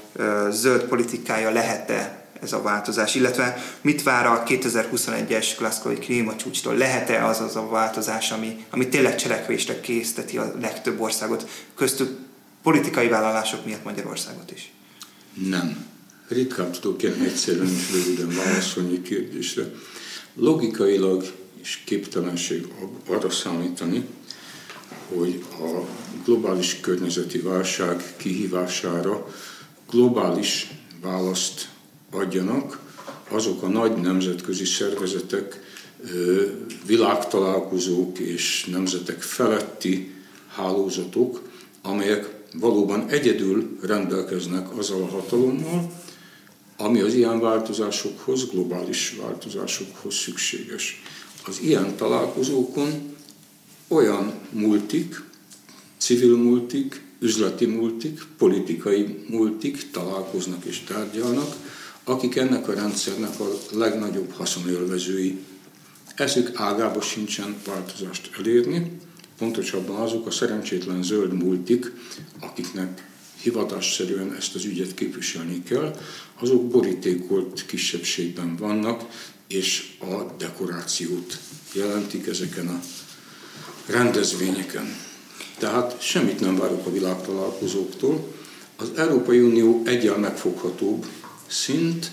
zöld 0.50 0.84
politikája 0.84 1.52
lehet-e 1.52 2.28
ez 2.42 2.54
a 2.54 2.62
változás, 2.62 3.16
illetve 3.16 3.64
mit 3.82 4.04
vár 4.04 4.26
a 4.26 4.44
2021-es 4.44 5.48
Glasgow-i 5.58 5.96
klímacsúcstól? 5.96 6.76
Lehet-e 6.76 7.26
az 7.26 7.40
az 7.40 7.56
a 7.56 7.68
változás, 7.68 8.32
ami, 8.32 8.66
ami 8.70 8.88
tényleg 8.88 9.16
cselekvésre 9.16 9.80
készteti 9.80 10.38
a 10.38 10.54
legtöbb 10.62 11.00
országot, 11.00 11.50
köztük 11.76 12.18
politikai 12.64 13.08
vállalások 13.08 13.66
miatt 13.66 13.84
Magyarországot 13.84 14.52
is? 14.52 14.72
Nem. 15.34 15.86
Ritkán 16.28 16.72
tudok 16.72 17.04
ilyen 17.04 17.22
egyszerűen 17.22 17.68
és 17.68 17.92
röviden 17.92 18.36
válaszolni 18.46 19.02
kérdésre. 19.02 19.64
Logikailag 20.34 21.34
és 21.62 21.80
képtelenség 21.86 22.68
arra 23.08 23.30
számítani, 23.30 24.06
hogy 25.16 25.44
a 25.60 25.86
globális 26.26 26.80
környezeti 26.80 27.40
válság 27.40 28.16
kihívására 28.18 29.28
globális 29.90 30.72
választ 31.02 31.70
adjanak 32.12 32.80
azok 33.30 33.64
a 33.64 33.68
nagy 33.68 33.96
nemzetközi 33.96 34.66
szervezetek, 34.66 35.68
világtalálkozók 36.86 38.20
és 38.20 38.66
nemzetek 38.72 39.22
feletti 39.22 40.14
hálózatok, 40.48 41.42
amelyek 41.82 42.30
valóban 42.54 43.10
egyedül 43.10 43.78
rendelkeznek 43.82 44.78
azzal 44.78 45.02
a 45.02 45.08
hatalommal, 45.08 45.92
ami 46.78 47.00
az 47.00 47.14
ilyen 47.14 47.40
változásokhoz, 47.40 48.50
globális 48.50 49.16
változásokhoz 49.22 50.16
szükséges. 50.16 51.02
Az 51.46 51.60
ilyen 51.62 51.96
találkozókon 51.96 53.09
olyan 53.90 54.34
multik, 54.52 55.24
civil 55.98 56.38
multik, 56.38 57.02
üzleti 57.20 57.66
multik, 57.66 58.22
politikai 58.38 59.26
multik 59.28 59.92
találkoznak 59.92 60.66
és 60.66 60.80
tárgyalnak, 60.80 61.56
akik 62.04 62.36
ennek 62.36 62.68
a 62.68 62.74
rendszernek 62.74 63.40
a 63.40 63.58
legnagyobb 63.72 64.32
haszonélvezői. 64.32 65.38
Ezük 66.16 66.52
ágába 66.54 67.02
sincsen 67.02 67.56
változást 67.66 68.32
elérni, 68.40 68.92
pontosabban 69.38 69.96
azok 69.96 70.28
a 70.28 70.32
szerencsétlen 70.32 71.04
zöld 71.04 71.34
multik, 71.34 71.92
akiknek 72.40 73.08
hivatásszerűen 73.42 74.36
ezt 74.36 74.56
az 74.56 74.66
ügyet 74.66 74.94
képviselni 74.94 75.64
kell, 75.64 75.96
azok 76.40 76.68
borítékolt 76.68 77.66
kisebbségben 77.66 78.56
vannak, 78.56 79.06
és 79.48 79.98
a 80.00 80.36
dekorációt 80.38 81.40
jelentik 81.74 82.28
ezeken 82.28 82.68
a 82.68 82.80
rendezvényeken. 83.90 84.96
Tehát 85.58 86.02
semmit 86.02 86.40
nem 86.40 86.58
várok 86.58 86.86
a 86.86 86.92
világtalálkozóktól. 86.92 88.34
Az 88.76 88.92
Európai 88.96 89.40
Unió 89.40 89.82
egyel 89.86 90.18
megfoghatóbb 90.18 91.06
szint, 91.48 92.12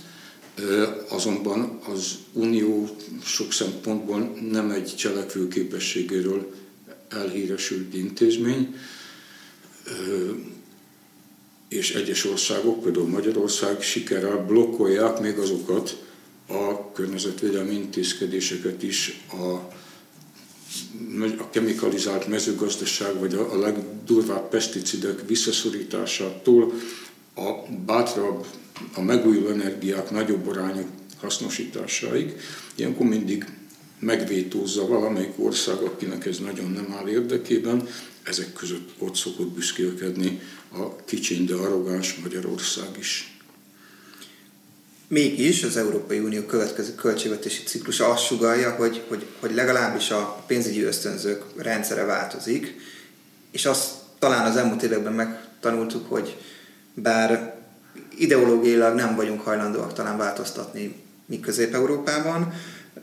azonban 1.09 1.81
az 1.93 2.19
Unió 2.33 2.89
sok 3.25 3.53
szempontból 3.53 4.37
nem 4.51 4.71
egy 4.71 4.95
cselekvő 4.97 5.49
képességéről 5.49 6.55
elhíresült 7.09 7.95
intézmény, 7.95 8.75
és 11.69 11.95
egyes 11.95 12.25
országok, 12.25 12.83
például 12.83 13.07
Magyarország 13.07 13.83
sikerrel 13.83 14.45
blokkolják 14.47 15.21
még 15.21 15.39
azokat 15.39 16.05
a 16.49 16.93
környezetvédelmi 16.93 17.75
intézkedéseket 17.75 18.83
is 18.83 19.25
a 19.31 19.75
a 21.39 21.51
kemikalizált 21.51 22.29
mezőgazdaság 22.29 23.19
vagy 23.19 23.35
a, 23.35 23.59
legdurvább 23.59 24.49
peszticidek 24.49 25.27
visszaszorításától 25.27 26.73
a 27.35 27.51
bátrabb, 27.87 28.47
a 28.95 29.01
megújuló 29.01 29.49
energiák 29.49 30.11
nagyobb 30.11 30.49
arányú 30.49 30.87
hasznosításáig. 31.21 32.37
Ilyenkor 32.75 33.07
mindig 33.07 33.45
megvétózza 33.99 34.87
valamelyik 34.87 35.33
ország, 35.37 35.77
akinek 35.77 36.27
ez 36.27 36.39
nagyon 36.39 36.71
nem 36.71 36.93
áll 36.93 37.09
érdekében, 37.09 37.89
ezek 38.23 38.53
között 38.53 38.91
ott 38.99 39.15
szokott 39.15 39.49
büszkélkedni 39.49 40.41
a 40.73 41.05
kicsiny, 41.05 41.45
de 41.45 41.55
arrogáns 41.55 42.19
Magyarország 42.23 42.89
is. 42.99 43.36
Mégis 45.09 45.63
az 45.63 45.77
Európai 45.77 46.19
Unió 46.19 46.43
következő 46.43 46.95
költségvetési 46.95 47.63
ciklusa 47.63 48.09
azt 48.09 48.25
sugalja, 48.25 48.71
hogy, 48.71 49.05
hogy, 49.09 49.27
hogy 49.41 49.55
legalábbis 49.55 50.11
a 50.11 50.45
pénzügyi 50.47 50.83
ösztönzők 50.83 51.43
rendszere 51.57 52.05
változik, 52.05 52.75
és 53.51 53.67
azt 53.67 53.91
talán 54.19 54.45
az 54.51 54.57
elmúlt 54.57 54.83
években 54.83 55.13
megtanultuk, 55.13 56.09
hogy 56.09 56.37
bár 56.95 57.55
ideológiailag 58.19 58.95
nem 58.95 59.15
vagyunk 59.15 59.41
hajlandóak 59.41 59.93
talán 59.93 60.17
változtatni 60.17 60.97
mi 61.27 61.41
Közép-Európában, 61.41 62.53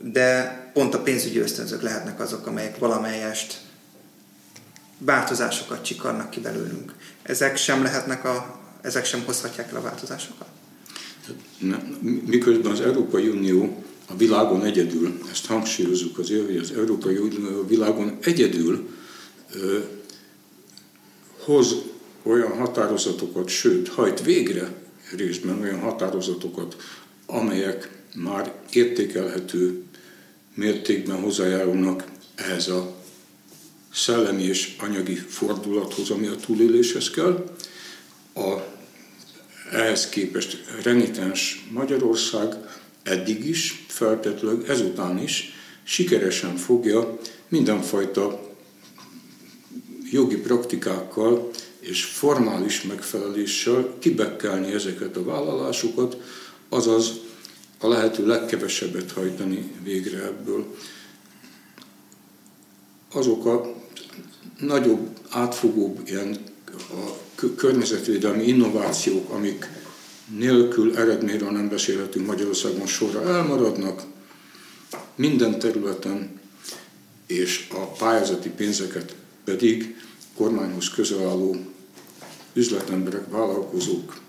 de 0.00 0.58
pont 0.72 0.94
a 0.94 1.02
pénzügyi 1.02 1.38
ösztönzők 1.38 1.82
lehetnek 1.82 2.20
azok, 2.20 2.46
amelyek 2.46 2.78
valamelyest 2.78 3.60
változásokat 4.98 5.84
csikarnak 5.84 6.30
ki 6.30 6.40
belőlünk. 6.40 6.94
Ezek 7.22 7.56
sem 7.56 7.82
lehetnek 7.82 8.24
a, 8.24 8.60
ezek 8.82 9.04
sem 9.04 9.22
hozhatják 9.24 9.70
el 9.70 9.76
a 9.76 9.82
változásokat? 9.82 10.53
Miközben 12.24 12.72
az 12.72 12.80
Európai 12.80 13.28
Unió 13.28 13.84
a 14.06 14.16
világon 14.16 14.64
egyedül, 14.64 15.18
ezt 15.30 15.46
hangsúlyozunk 15.46 16.18
az 16.18 16.28
hogy 16.28 16.56
az 16.56 16.72
Európai 16.72 17.16
Unió 17.16 17.60
a 17.60 17.66
világon 17.66 18.18
egyedül 18.20 18.88
ö, 19.54 19.78
hoz 21.44 21.74
olyan 22.22 22.52
határozatokat, 22.58 23.48
sőt, 23.48 23.88
hajt 23.88 24.22
végre 24.22 24.74
részben 25.16 25.60
olyan 25.60 25.80
határozatokat, 25.80 26.76
amelyek 27.26 28.02
már 28.14 28.52
értékelhető 28.72 29.82
mértékben 30.54 31.20
hozzájárulnak 31.20 32.04
ehhez 32.34 32.68
a 32.68 32.94
szellemi 33.92 34.42
és 34.42 34.76
anyagi 34.80 35.14
fordulathoz, 35.14 36.10
ami 36.10 36.26
a 36.26 36.36
túléléshez 36.36 37.10
kell. 37.10 37.54
A 38.34 38.73
ehhez 39.70 40.08
képest 40.08 40.64
renitens 40.82 41.66
Magyarország 41.70 42.54
eddig 43.02 43.44
is, 43.44 43.84
feltetőleg 43.88 44.68
ezután 44.68 45.18
is 45.18 45.52
sikeresen 45.82 46.56
fogja 46.56 47.18
mindenfajta 47.48 48.52
jogi 50.10 50.36
praktikákkal 50.36 51.50
és 51.80 52.04
formális 52.04 52.82
megfeleléssel 52.82 53.94
kibekkelni 53.98 54.72
ezeket 54.72 55.16
a 55.16 55.24
vállalásokat, 55.24 56.16
azaz 56.68 57.12
a 57.78 57.88
lehető 57.88 58.26
legkevesebbet 58.26 59.12
hajtani 59.12 59.72
végre 59.82 60.22
ebből. 60.22 60.76
Azok 63.12 63.46
a 63.46 63.74
nagyobb, 64.58 65.08
átfogóbb 65.30 66.00
ilyen 66.04 66.38
a 66.72 67.23
környezetvédelmi 67.56 68.42
innovációk, 68.42 69.30
amik 69.30 69.68
nélkül 70.38 70.96
eredményről 70.96 71.50
nem 71.50 71.68
beszélhetünk 71.68 72.26
Magyarországon 72.26 72.86
sorra 72.86 73.22
elmaradnak, 73.22 74.02
minden 75.14 75.58
területen, 75.58 76.40
és 77.26 77.68
a 77.72 77.86
pályázati 77.86 78.48
pénzeket 78.48 79.16
pedig 79.44 79.96
kormányhoz 80.36 80.90
közel 80.90 81.28
álló 81.28 81.56
üzletemberek, 82.52 83.30
vállalkozók 83.30 84.20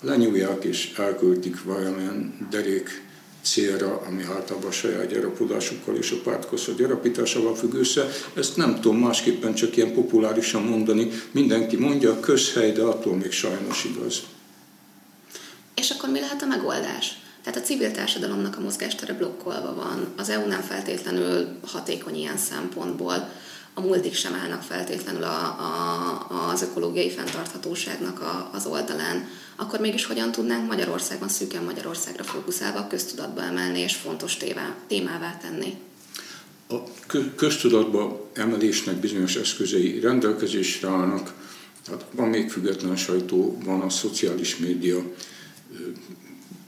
lenyúlják 0.00 0.64
és 0.64 0.92
elköltik 0.96 1.62
valamilyen 1.62 2.48
derék 2.50 3.09
célra, 3.42 4.02
ami 4.06 4.22
általában 4.22 4.68
a 4.68 4.72
saját 4.72 5.12
gyarapodásukkal 5.12 5.96
és 5.96 6.10
a 6.10 6.20
pártkoszor 6.24 6.74
gyarapításával 6.74 7.56
függ 7.56 7.74
össze. 7.74 8.08
Ezt 8.34 8.56
nem 8.56 8.80
tudom 8.80 8.98
másképpen 8.98 9.54
csak 9.54 9.76
ilyen 9.76 9.94
populárisan 9.94 10.62
mondani. 10.62 11.10
Mindenki 11.30 11.76
mondja, 11.76 12.20
közhely, 12.20 12.72
de 12.72 12.82
attól 12.82 13.16
még 13.16 13.32
sajnos 13.32 13.84
igaz. 13.84 14.22
És 15.74 15.90
akkor 15.90 16.08
mi 16.08 16.20
lehet 16.20 16.42
a 16.42 16.46
megoldás? 16.46 17.18
Tehát 17.42 17.58
a 17.58 17.62
civil 17.62 17.90
társadalomnak 17.90 18.56
a 18.56 18.60
mozgástere 18.60 19.12
blokkolva 19.12 19.74
van, 19.74 20.12
az 20.16 20.28
EU 20.28 20.46
nem 20.46 20.60
feltétlenül 20.60 21.46
hatékony 21.66 22.16
ilyen 22.16 22.36
szempontból, 22.36 23.28
a 23.74 23.80
multik 23.80 24.14
sem 24.14 24.34
állnak 24.34 24.62
feltétlenül 24.62 25.22
a, 25.22 25.44
a, 25.44 26.48
az 26.52 26.62
ökológiai 26.62 27.10
fenntarthatóságnak 27.10 28.20
a, 28.20 28.50
az 28.52 28.66
oldalán 28.66 29.28
akkor 29.56 29.80
mégis 29.80 30.04
hogyan 30.04 30.32
tudnánk 30.32 30.68
Magyarországon 30.68 31.28
szűken 31.28 31.62
Magyarországra 31.64 32.24
fókuszálva 32.24 32.86
köztudatba 32.86 33.42
emelni 33.42 33.78
és 33.78 33.94
fontos 33.94 34.36
tévá, 34.36 34.74
témává 34.86 35.36
tenni? 35.36 35.74
A 36.68 36.76
köztudatba 37.36 38.30
emelésnek 38.34 38.96
bizonyos 38.96 39.36
eszközei 39.36 40.00
rendelkezésre 40.00 40.88
állnak, 40.88 41.34
tehát 41.84 42.04
van 42.10 42.28
még 42.28 42.50
független 42.50 42.96
sajtó, 42.96 43.58
van 43.64 43.80
a 43.80 43.90
szociális 43.90 44.56
média, 44.56 45.02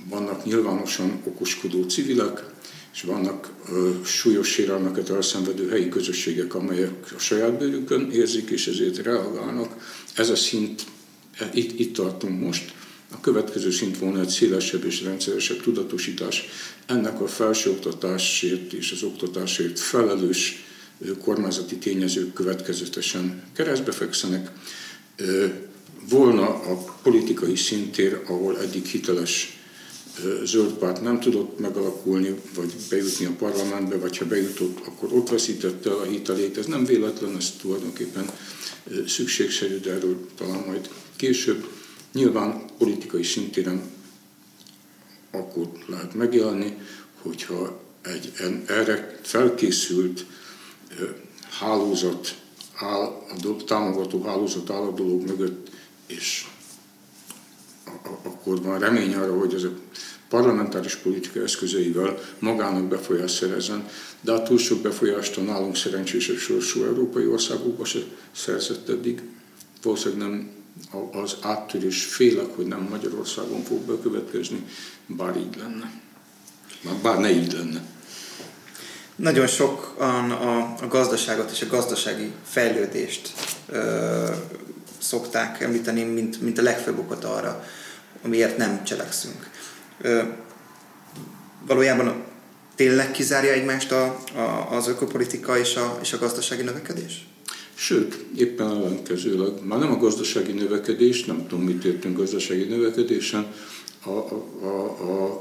vannak 0.08 0.44
nyilvánosan 0.44 1.22
okoskodó 1.24 1.82
civilek, 1.82 2.44
és 2.92 3.02
vannak 3.02 3.50
ö, 3.70 3.90
súlyos 4.05 4.48
sérelmeket 4.48 5.11
elszenvedő 5.11 5.68
helyi 5.68 5.88
közösségek, 5.88 6.55
amelyek 6.55 7.12
a 7.16 7.18
saját 7.18 7.59
bőrükön 7.59 8.11
érzik, 8.11 8.50
és 8.50 8.66
ezért 8.66 9.02
reagálnak. 9.02 10.00
Ez 10.14 10.31
a 10.31 10.37
szint, 10.37 10.85
e, 11.38 11.50
itt, 11.55 11.78
itt 11.78 11.94
tartunk 11.94 12.40
most. 12.40 12.74
A 13.12 13.20
következő 13.20 13.70
szint 13.70 13.98
volna 13.98 14.20
egy 14.20 14.28
szélesebb 14.28 14.85
és 14.85 15.02
rendszeresebb 15.02 15.62
tudatosítás. 15.62 16.44
Ennek 16.87 17.20
a 17.20 17.26
felsőoktatásért 17.26 18.72
és 18.72 18.92
az 18.92 19.02
oktatásért 19.02 19.78
felelős 19.78 20.64
kormányzati 21.20 21.76
tényezők 21.76 22.33
következetesen 22.33 23.42
keresztbe 23.52 23.92
fekszenek. 23.92 24.50
Volna 26.09 26.46
a 26.48 26.85
politikai 27.02 27.57
szintér, 27.57 28.22
ahol 28.26 28.61
eddig 28.61 28.85
hiteles 28.85 29.62
zöld 30.44 30.72
párt 30.72 31.03
nem 31.03 31.20
tudott 31.20 31.59
megalakulni, 31.59 32.40
vagy 32.55 32.75
bejutni 32.90 33.25
a 33.25 33.35
parlamentbe, 33.38 33.96
vagy 33.96 34.18
ha 34.18 34.25
bejutott, 34.25 34.87
akkor 34.87 35.12
ott 35.12 35.29
veszítette 35.29 35.90
a 35.90 36.03
hitelét. 36.03 36.59
Ez 36.59 36.66
nem 36.66 36.85
véletlen, 36.85 37.37
ez 37.37 37.51
tulajdonképpen 37.61 38.31
szükségszerű, 39.07 39.81
de 39.81 39.92
erről 39.92 40.29
talán 40.37 40.64
majd 40.66 40.88
később. 41.16 41.68
Nyilván 42.12 42.64
politikai 42.79 43.22
szintéren 43.22 43.83
akkor 45.31 45.68
lehet 45.87 46.14
megjelenni, 46.14 46.79
hogyha 47.22 47.81
egy 48.03 48.33
erre 48.66 49.18
felkészült 49.22 50.27
hálózat 51.51 52.40
áll, 52.75 53.05
a 53.42 53.64
támogató 53.66 54.22
hálózat 54.22 54.70
áll 54.70 54.83
a 54.83 54.94
dolog 54.94 55.27
mögött, 55.27 55.70
és 56.07 56.46
akkor 58.22 58.62
van 58.62 58.78
remény 58.78 59.14
arra, 59.14 59.38
hogy 59.38 59.55
ez 59.55 59.62
a 59.62 59.70
parlamentáris 60.28 60.96
politika 60.96 61.40
eszközeivel 61.40 62.18
magának 62.38 62.85
befolyás 62.85 63.31
szerezzen, 63.31 63.88
de 64.20 64.33
a 64.33 64.42
túl 64.42 64.59
sok 64.59 64.81
befolyást 64.81 65.37
a 65.37 65.40
nálunk 65.40 65.76
szerencsésebb 65.76 66.37
sorsú 66.37 66.85
európai 66.85 67.26
országokba 67.26 67.85
se 67.85 67.98
szerzett 68.33 68.88
eddig. 68.88 69.22
Valószínűleg 69.83 70.28
nem 70.28 70.50
az 71.12 71.37
áttörés 71.40 72.05
félek, 72.05 72.57
hogy 72.57 72.66
nem 72.66 72.87
Magyarországon 72.90 73.62
fog 73.62 73.78
bekövetkezni, 73.78 74.66
bár 75.07 75.37
így 75.37 75.57
lenne. 75.57 75.92
Bár 77.02 77.18
ne 77.18 77.31
így 77.31 77.52
lenne. 77.52 77.81
Nagyon 79.16 79.46
sokan 79.46 80.31
a, 80.31 80.59
a 80.81 80.87
gazdaságot 80.88 81.50
és 81.50 81.62
a 81.62 81.66
gazdasági 81.66 82.33
fejlődést 82.44 83.33
ö, 83.68 84.28
szokták 84.98 85.61
említeni, 85.61 86.02
mint, 86.02 86.40
mint 86.40 86.59
a 86.59 86.62
legfőbb 86.62 86.98
okot 86.98 87.24
arra, 87.24 87.64
amiért 88.22 88.56
nem 88.56 88.85
cselekszünk. 88.85 89.50
Ö, 90.00 90.22
valójában 91.66 92.24
tényleg 92.74 93.11
kizárja 93.11 93.52
egymást 93.52 93.92
a, 93.92 94.04
a, 94.35 94.76
az 94.76 94.88
ökopolitika 94.88 95.58
és 95.58 95.76
a, 95.76 95.98
és 96.02 96.12
a 96.12 96.18
gazdasági 96.18 96.62
növekedés? 96.62 97.26
Sőt, 97.74 98.24
éppen 98.37 98.70
ellenkezőleg, 98.70 99.64
már 99.64 99.78
nem 99.78 99.92
a 99.92 99.96
gazdasági 99.96 100.52
növekedés, 100.52 101.24
nem 101.24 101.46
tudom, 101.48 101.64
mit 101.64 101.85
értünk 101.85 102.16
gazdasági 102.16 102.64
növekedésen, 102.64 103.46
a, 104.04 104.11
a, 104.11 104.64
a, 105.02 105.40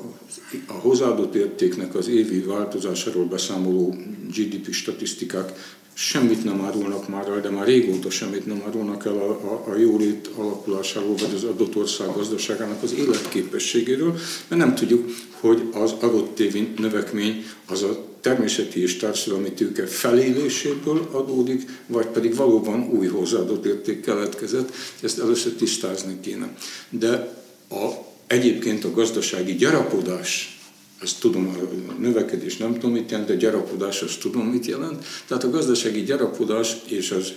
a 0.67 0.73
hozzáadott 0.73 1.35
értéknek 1.35 1.95
az 1.95 2.07
évi 2.07 2.39
változásáról 2.39 3.25
beszámoló 3.25 3.95
GDP 4.35 4.73
statisztikák 4.73 5.77
semmit 6.01 6.43
nem 6.43 6.61
árulnak 6.61 7.07
már 7.07 7.27
el, 7.27 7.41
de 7.41 7.49
már 7.49 7.65
régóta 7.65 8.09
semmit 8.09 8.45
nem 8.45 8.63
árulnak 8.65 9.05
el 9.05 9.13
a, 9.13 9.29
a, 9.29 9.71
a 9.71 9.75
jólét 9.75 10.29
alakulásáról, 10.35 11.15
vagy 11.15 11.33
az 11.35 11.43
adott 11.43 11.75
ország 11.75 12.07
gazdaságának 12.15 12.83
az 12.83 12.93
életképességéről, 12.93 14.19
mert 14.47 14.61
nem 14.61 14.75
tudjuk, 14.75 15.09
hogy 15.39 15.61
az 15.73 15.91
adott 15.91 16.39
évi 16.39 16.73
növekmény 16.77 17.45
az 17.65 17.83
a 17.83 18.05
természeti 18.21 18.81
és 18.81 18.97
társadalmi 18.97 19.51
tőke 19.51 19.85
feléléséből 19.87 21.09
adódik, 21.11 21.69
vagy 21.87 22.05
pedig 22.05 22.35
valóban 22.35 22.89
új 22.89 23.07
hozzáadott 23.07 23.65
érték 23.65 24.01
keletkezett, 24.01 24.73
ezt 25.01 25.19
először 25.19 25.53
tisztázni 25.53 26.19
kéne. 26.19 26.55
De 26.89 27.43
a, 27.69 27.89
egyébként 28.27 28.83
a 28.83 28.91
gazdasági 28.91 29.55
gyarapodás 29.55 30.60
ezt 31.01 31.19
tudom, 31.19 31.47
a 31.87 31.93
növekedés 31.99 32.57
nem 32.57 32.73
tudom 32.73 32.91
mit 32.91 33.11
jelent, 33.11 33.27
de 33.27 33.35
gyarapodás 33.35 34.01
azt 34.01 34.19
tudom 34.19 34.45
mit 34.45 34.65
jelent. 34.65 35.05
Tehát 35.27 35.43
a 35.43 35.49
gazdasági 35.49 36.03
gyarapodás 36.03 36.75
és 36.87 37.11
az 37.11 37.33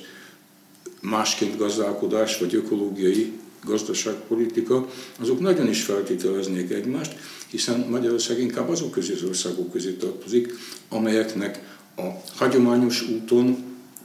másként 1.00 1.56
gazdálkodás 1.56 2.38
vagy 2.38 2.54
ökológiai 2.54 3.32
gazdaságpolitika, 3.64 4.88
azok 5.20 5.40
nagyon 5.40 5.68
is 5.68 5.82
feltételeznék 5.82 6.70
egymást, 6.70 7.16
hiszen 7.50 7.86
Magyarország 7.90 8.40
inkább 8.40 8.68
azok 8.68 8.90
közé 8.90 9.12
az 9.12 9.22
országok 9.22 9.72
közé 9.72 9.92
tartozik, 9.92 10.54
amelyeknek 10.88 11.78
a 11.96 12.02
hagyományos 12.36 13.08
úton 13.08 13.64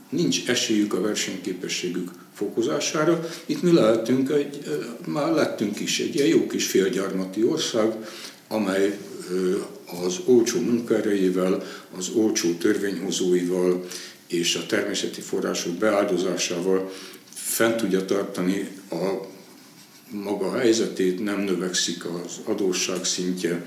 nincs 0.10 0.48
esélyük 0.48 0.94
a 0.94 1.02
versenyképességük 1.02 2.12
fokozására. 2.34 3.30
Itt 3.46 3.62
mi 3.62 3.72
lehetünk, 3.72 4.30
egy, 4.30 4.60
már 5.06 5.32
lettünk 5.32 5.80
is 5.80 6.00
egy 6.00 6.16
ilyen 6.16 6.28
jó 6.28 6.48
kis 6.48 6.66
félgyarmati 6.66 7.44
ország, 7.44 7.96
amely 8.48 8.98
az 10.06 10.20
olcsó 10.26 10.60
munkaerejével, 10.60 11.64
az 11.98 12.10
olcsó 12.10 12.54
törvényhozóival 12.54 13.86
és 14.28 14.56
a 14.56 14.66
természeti 14.66 15.22
források 15.22 15.74
beáldozásával 15.74 16.92
fent 17.34 17.78
tudja 17.78 18.06
tartani 18.06 18.68
a 18.92 19.28
maga 20.12 20.58
helyzetét, 20.58 21.24
nem 21.24 21.40
növekszik 21.40 22.06
az 22.06 22.40
adósság 22.44 23.06
szintje, 23.06 23.66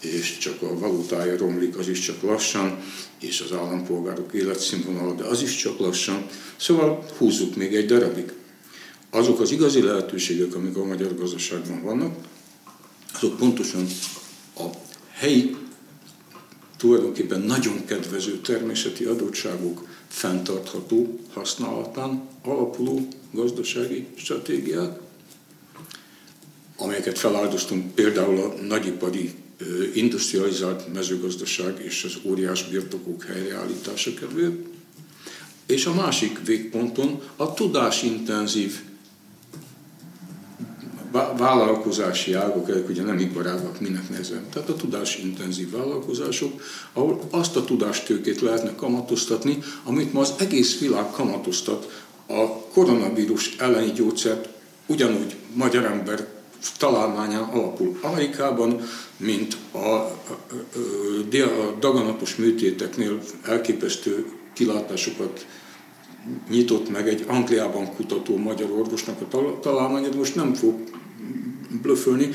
és 0.00 0.38
csak 0.38 0.62
a 0.62 0.78
valutája 0.78 1.36
romlik, 1.36 1.78
az 1.78 1.88
is 1.88 2.00
csak 2.00 2.22
lassan, 2.22 2.78
és 3.20 3.40
az 3.40 3.56
állampolgárok 3.56 4.34
életszínvonala, 4.34 5.14
de 5.14 5.24
az 5.24 5.42
is 5.42 5.56
csak 5.56 5.78
lassan. 5.78 6.26
Szóval 6.56 7.06
húzzuk 7.16 7.56
még 7.56 7.74
egy 7.74 7.86
darabig. 7.86 8.32
Azok 9.10 9.40
az 9.40 9.50
igazi 9.50 9.82
lehetőségek, 9.82 10.54
amik 10.54 10.76
a 10.76 10.84
magyar 10.84 11.16
gazdaságban 11.16 11.82
vannak, 11.82 12.14
azok 13.14 13.36
pontosan 13.36 13.86
a 14.56 14.64
helyi 15.14 15.56
tulajdonképpen 16.76 17.40
nagyon 17.40 17.84
kedvező 17.84 18.38
természeti 18.40 19.04
adottságok 19.04 19.88
fenntartható 20.08 21.20
használatán 21.32 22.28
alapuló 22.42 23.08
gazdasági 23.30 24.06
stratégiák, 24.14 24.98
amelyeket 26.76 27.18
feláldoztunk 27.18 27.94
például 27.94 28.40
a 28.40 28.62
nagyipari 28.62 29.34
industrializált 29.94 30.92
mezőgazdaság 30.92 31.80
és 31.84 32.04
az 32.04 32.30
óriás 32.30 32.68
birtokok 32.68 33.24
helyreállítása 33.24 34.14
kedvéért. 34.14 34.66
És 35.66 35.86
a 35.86 35.94
másik 35.94 36.44
végponton 36.44 37.22
a 37.36 37.54
tudásintenzív 37.54 38.80
vállalkozási 41.36 42.32
ágok, 42.32 42.68
ezek 42.68 42.88
ugye 42.88 43.02
nem 43.02 43.18
iparágak, 43.18 43.80
minek 43.80 44.08
nehezen. 44.08 44.46
Tehát 44.52 44.68
a 44.68 44.76
tudásintenzív 44.76 45.70
vállalkozások, 45.70 46.62
ahol 46.92 47.20
azt 47.30 47.56
a 47.56 47.64
tudástőkét 47.64 48.40
lehetne 48.40 48.74
kamatoztatni, 48.74 49.58
amit 49.84 50.12
ma 50.12 50.20
az 50.20 50.34
egész 50.38 50.78
világ 50.78 51.10
kamatoztat 51.10 52.04
a 52.26 52.60
koronavírus 52.72 53.56
elleni 53.58 53.92
gyógyszert 53.92 54.48
ugyanúgy 54.86 55.36
magyar 55.54 55.84
ember 55.84 56.26
találmányán 56.78 57.42
alapul 57.42 57.98
Amerikában, 58.02 58.80
mint 59.16 59.56
a, 59.70 59.78
a, 59.78 60.12
a, 61.32 61.36
a 61.36 61.76
daganatos 61.80 62.36
műtéteknél 62.36 63.18
elképesztő 63.42 64.26
kilátásokat 64.52 65.46
nyitott 66.50 66.90
meg 66.90 67.08
egy 67.08 67.24
Angliában 67.26 67.94
kutató 67.94 68.36
magyar 68.36 68.70
orvosnak 68.70 69.20
a 69.20 69.58
találmánya, 69.60 70.08
de 70.08 70.16
most 70.16 70.34
nem 70.34 70.54
fog 70.54 70.74
blöfölni, 71.82 72.30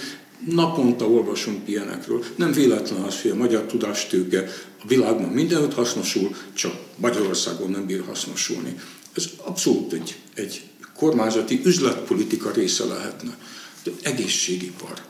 naponta 0.46 1.10
olvasunk 1.10 1.68
ilyenekről. 1.68 2.24
Nem 2.36 2.52
véletlen 2.52 3.02
az, 3.02 3.22
hogy 3.22 3.32
a 3.32 3.36
magyar 3.36 3.64
tudástőke 3.64 4.48
a 4.84 4.88
világban 4.88 5.30
mindenütt 5.30 5.74
hasznosul, 5.74 6.36
csak 6.54 6.74
Magyarországon 6.96 7.70
nem 7.70 7.86
bír 7.86 8.04
hasznosulni. 8.06 8.80
Ez 9.14 9.30
abszolút 9.38 9.94
egy, 9.94 10.16
egy 10.34 10.64
kormányzati 10.96 11.62
üzletpolitika 11.64 12.52
része 12.52 12.86
lehetne. 12.86 13.38
De 13.84 13.92
egészségipar. 14.02 15.02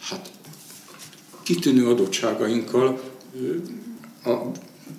Hát 0.00 0.30
kitűnő 1.42 1.88
adottságainkkal 1.88 3.00
a 4.24 4.30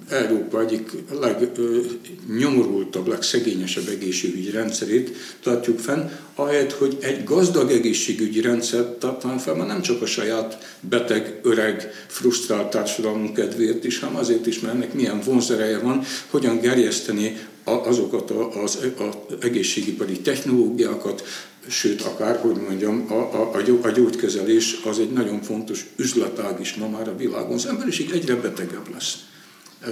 Európa 0.10 0.62
egyik 0.62 0.91
legnyomorultabb, 1.20 3.08
legszegényesebb 3.08 3.88
egészségügyi 3.88 4.50
rendszerét 4.50 5.18
tartjuk 5.44 5.80
fenn, 5.80 6.10
ahelyett, 6.36 6.72
hogy 6.72 6.98
egy 7.02 7.24
gazdag 7.24 7.72
egészségügyi 7.72 8.41
rendszert 8.41 9.00
tartanánk 9.00 9.39
fel, 9.39 9.56
mert 9.56 9.68
nem 9.68 9.82
csak 9.82 10.02
a 10.02 10.06
saját 10.06 10.78
beteg, 10.80 11.39
öreg, 11.44 11.91
frusztrált 12.08 12.70
társadalmunk 12.70 13.34
kedvéért 13.34 13.84
is, 13.84 14.00
hanem 14.00 14.15
azért 14.15 14.46
is, 14.46 14.60
mert 14.60 14.74
ennek 14.76 14.94
milyen 14.94 15.22
vonzereje 15.26 15.80
van, 15.80 16.04
hogyan 16.30 16.60
gerjeszteni 16.60 17.38
azokat 17.63 18.32
az, 18.32 18.80
az 18.98 19.38
egészségipari 19.41 20.20
technológiákat, 20.20 21.24
sőt, 21.68 22.02
akár, 22.02 22.38
hogy 22.38 22.56
mondjam, 22.68 23.06
a, 23.10 23.13
a, 23.13 23.52
a 23.82 23.89
gyógykezelés 23.89 24.80
az 24.84 25.00
egy 25.00 25.12
nagyon 25.12 25.41
fontos 25.41 25.86
üzletág 25.96 26.60
is 26.60 26.74
ma 26.74 26.88
már 26.88 27.08
a 27.08 27.15
világon. 27.15 27.54
Az 27.54 27.65
emberiség 27.65 28.12
egyre 28.12 28.36
betegebb 28.36 28.94
lesz. 28.94 29.18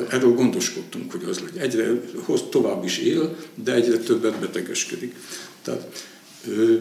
Erről 0.09 0.33
gondoskodtunk, 0.33 1.11
hogy 1.11 1.23
az 1.23 1.39
legyen. 1.39 1.63
Egyre 1.63 2.01
hoz, 2.25 2.43
tovább 2.49 2.83
is 2.83 2.97
él, 2.97 3.35
de 3.55 3.73
egyre 3.73 3.97
többet 3.97 4.39
betegeskedik. 4.39 5.15
Tehát 5.61 6.03
ö, 6.47 6.75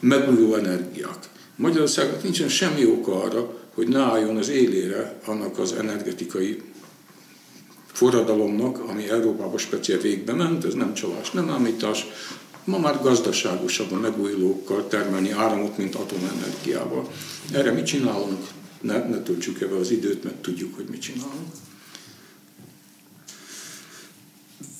megújuló 0.00 0.54
energiák. 0.54 1.28
Magyarországnak 1.56 2.22
nincsen 2.22 2.48
semmi 2.48 2.86
oka 2.86 3.22
arra, 3.22 3.58
hogy 3.74 3.88
ne 3.88 3.98
álljon 3.98 4.36
az 4.36 4.48
élére 4.48 5.20
annak 5.24 5.58
az 5.58 5.72
energetikai 5.72 6.62
forradalomnak, 7.92 8.78
ami 8.78 9.08
Európába 9.08 9.58
speciál 9.58 9.98
végbe 9.98 10.32
ment, 10.32 10.64
ez 10.64 10.74
nem 10.74 10.94
csalás, 10.94 11.30
nem 11.30 11.50
ámítás, 11.50 12.06
ma 12.64 12.78
már 12.78 13.00
gazdaságosabb 13.02 13.92
a 13.92 13.96
megújulókkal 13.96 14.88
termelni 14.88 15.30
áramot, 15.30 15.76
mint 15.76 15.94
atomenergiával. 15.94 17.08
Erre 17.52 17.72
mit 17.72 17.86
csinálunk? 17.86 18.46
Ne, 18.80 18.98
ne 18.98 19.22
töltsük 19.22 19.60
ebbe 19.60 19.76
az 19.76 19.90
időt, 19.90 20.24
mert 20.24 20.36
tudjuk, 20.36 20.74
hogy 20.74 20.84
mit 20.84 21.00
csinálunk. 21.00 21.52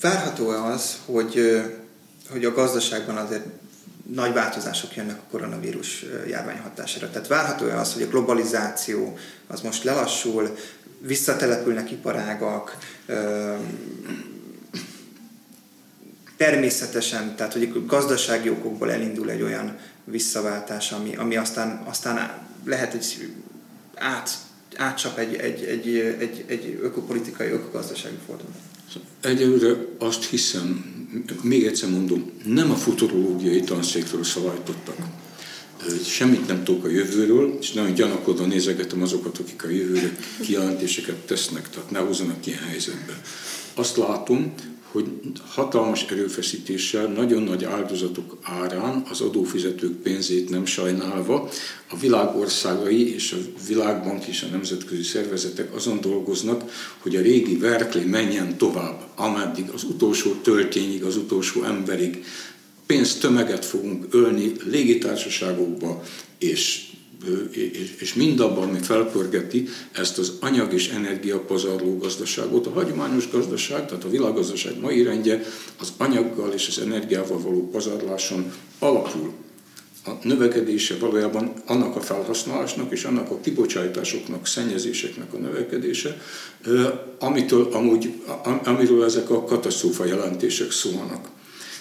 Várható-e 0.01 0.63
az, 0.63 0.99
hogy, 1.05 1.63
hogy 2.29 2.45
a 2.45 2.53
gazdaságban 2.53 3.17
azért 3.17 3.47
nagy 4.13 4.33
változások 4.33 4.97
jönnek 4.97 5.17
a 5.17 5.31
koronavírus 5.31 6.05
járvány 6.29 6.59
hatására. 6.59 7.11
Tehát 7.11 7.29
várható-e 7.29 7.79
az, 7.79 7.93
hogy 7.93 8.03
a 8.03 8.09
globalizáció 8.09 9.19
az 9.47 9.61
most 9.61 9.85
lelassul, 9.85 10.57
visszatelepülnek 10.99 11.91
iparágak, 11.91 12.77
természetesen, 16.37 17.37
tehát 17.37 17.53
hogy 17.53 17.87
gazdasági 17.87 18.51
okokból 18.51 18.93
elindul 18.93 19.31
egy 19.31 19.43
olyan 19.43 19.79
visszaváltás, 20.05 20.93
ami, 20.93 21.17
ami 21.17 21.37
aztán, 21.37 21.83
aztán 21.85 22.47
lehet 22.65 22.95
egy 22.95 23.31
át, 23.99 24.31
átcsap 24.77 25.19
egy, 25.19 25.35
egy, 25.35 25.63
egy, 25.63 25.97
egy, 26.19 26.45
egy 26.47 26.79
ökopolitikai, 26.83 27.49
ökogazdasági 27.49 28.17
fordulat. 28.27 28.55
Egyelőre 29.21 29.87
azt 29.99 30.25
hiszem, 30.25 30.95
még 31.43 31.65
egyszer 31.67 31.91
mondom, 31.91 32.31
nem 32.45 32.71
a 32.71 32.75
futurológiai 32.75 33.61
tanszékről 33.61 34.25
szavajtottak. 34.25 34.97
semmit 36.05 36.47
nem 36.47 36.65
tudok 36.65 36.85
a 36.85 36.89
jövőről, 36.89 37.57
és 37.61 37.73
nagyon 37.73 37.95
gyanakodva 37.95 38.47
nézegetem 38.47 39.03
azokat, 39.03 39.39
akik 39.39 39.65
a 39.65 39.69
jövőre 39.69 40.17
kijelentéseket 40.41 41.17
tesznek, 41.17 41.71
tehát 41.71 41.91
ne 41.91 41.99
hozzanak 41.99 42.47
ilyen 42.47 42.63
helyzetbe. 42.63 43.21
Azt 43.75 43.97
látom, 43.97 44.55
hogy 44.91 45.07
hatalmas 45.49 46.05
erőfeszítéssel, 46.11 47.07
nagyon 47.07 47.43
nagy 47.43 47.65
áldozatok 47.65 48.39
árán, 48.43 49.05
az 49.11 49.21
adófizetők 49.21 49.93
pénzét 49.93 50.51
nem 50.51 50.65
sajnálva, 50.67 51.49
a 51.91 51.99
világországai 51.99 53.15
és 53.15 53.33
a 53.33 53.37
világbank 53.69 54.25
és 54.25 54.43
a 54.43 54.47
nemzetközi 54.47 55.03
szervezetek 55.03 55.75
azon 55.75 56.01
dolgoznak, 56.01 56.71
hogy 56.99 57.17
a 57.17 57.21
régi 57.21 57.57
Verklé 57.57 58.05
menjen 58.05 58.59
tovább, 58.59 59.01
ameddig 59.15 59.71
az 59.75 59.85
utolsó 59.85 60.33
töltényig, 60.33 61.05
az 61.05 61.17
utolsó 61.17 61.63
emberig 61.63 62.25
pénztömeget 62.87 63.65
fogunk 63.65 64.07
ölni 64.11 64.53
légitársaságokba 64.65 66.03
és 66.39 66.91
és, 67.99 68.15
mindabban, 68.15 68.69
ami 68.69 68.79
felpörgeti 68.79 69.69
ezt 69.93 70.19
az 70.19 70.33
anyag 70.41 70.73
és 70.73 70.89
energiapazarló 70.89 71.99
gazdaságot. 71.99 72.67
A 72.67 72.71
hagyományos 72.71 73.31
gazdaság, 73.31 73.87
tehát 73.87 74.05
a 74.05 74.11
világgazdaság 74.11 74.81
mai 74.81 75.03
rendje 75.03 75.43
az 75.81 75.93
anyaggal 75.97 76.53
és 76.53 76.69
az 76.69 76.79
energiával 76.79 77.41
való 77.41 77.69
pazarláson 77.69 78.53
alapul. 78.79 79.33
A 80.05 80.11
növekedése 80.23 80.97
valójában 80.97 81.53
annak 81.67 81.97
a 81.97 82.01
felhasználásnak 82.01 82.93
és 82.93 83.05
annak 83.05 83.31
a 83.31 83.41
kibocsátásoknak, 83.41 84.47
szennyezéseknek 84.47 85.35
a 85.35 85.39
növekedése, 85.39 86.21
amitől 87.19 87.69
amúgy, 87.73 88.13
amiről 88.65 89.05
ezek 89.05 89.31
a 89.31 89.45
katasztrófa 89.45 90.05
jelentések 90.05 90.71
szólnak. 90.71 91.29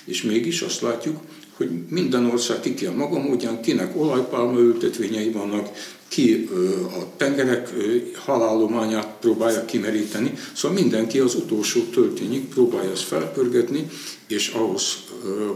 És 0.06 0.22
mégis 0.22 0.62
azt 0.62 0.82
látjuk, 0.82 1.20
hogy 1.58 1.70
minden 1.90 2.26
ország 2.26 2.60
ki 2.60 2.74
ki 2.74 2.86
a 2.86 2.92
maga 2.92 3.20
módján, 3.20 3.62
kinek 3.62 4.02
olajpálma 4.02 4.60
ültetvényei 4.60 5.32
vannak, 5.32 5.70
ki 6.08 6.50
a 6.84 7.18
tengerek 7.18 7.70
halállományát 8.16 9.16
próbálja 9.20 9.66
kimeríteni, 9.66 10.34
szóval 10.54 10.78
mindenki 10.78 11.20
az 11.20 11.36
utolsó 11.36 11.82
töltényig 11.82 12.48
próbálja 12.48 12.92
ezt 12.92 13.04
felpörgetni, 13.04 13.88
és 14.28 14.48
ahhoz, 14.48 14.98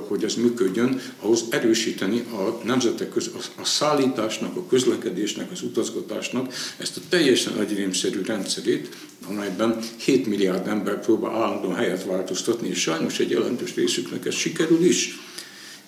hogy 0.08 0.24
ez 0.24 0.36
működjön, 0.36 1.02
ahhoz 1.22 1.44
erősíteni 1.50 2.26
a 2.32 2.66
nemzetek 2.66 3.10
köz, 3.10 3.30
a 3.62 3.66
szállításnak, 3.66 4.56
a 4.56 4.66
közlekedésnek, 4.70 5.52
az 5.52 5.62
utazgatásnak 5.62 6.54
ezt 6.78 6.98
a 6.98 7.02
teljesen 7.10 7.54
agyrémszerű 7.54 8.22
rendszerét, 8.26 8.96
amelyben 9.28 9.80
7 9.98 10.28
milliárd 10.28 10.68
ember 10.68 11.00
próbál 11.00 11.36
állandóan 11.36 11.76
helyet 11.76 12.06
változtatni, 12.06 12.70
és 12.70 12.80
sajnos 12.80 13.20
egy 13.20 13.30
jelentős 13.30 13.76
részüknek 13.76 14.26
ez 14.26 14.34
sikerül 14.34 14.84
is 14.84 15.29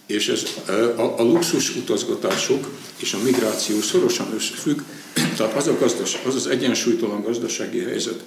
és 0.06 0.28
ez, 0.28 0.44
a, 0.98 1.20
a 1.20 1.24
luxus 1.24 1.76
utazgatások 1.76 2.70
és 2.98 3.14
a 3.14 3.24
migráció 3.24 3.82
szorosan 3.82 4.34
összefügg, 4.34 4.82
tehát 5.36 5.56
az, 5.56 5.68
a 5.68 5.78
gazdas, 5.80 6.18
az 6.26 6.36
az 6.36 6.48
egyensúlytalan 6.48 7.22
gazdasági 7.22 7.80
helyzet, 7.80 8.24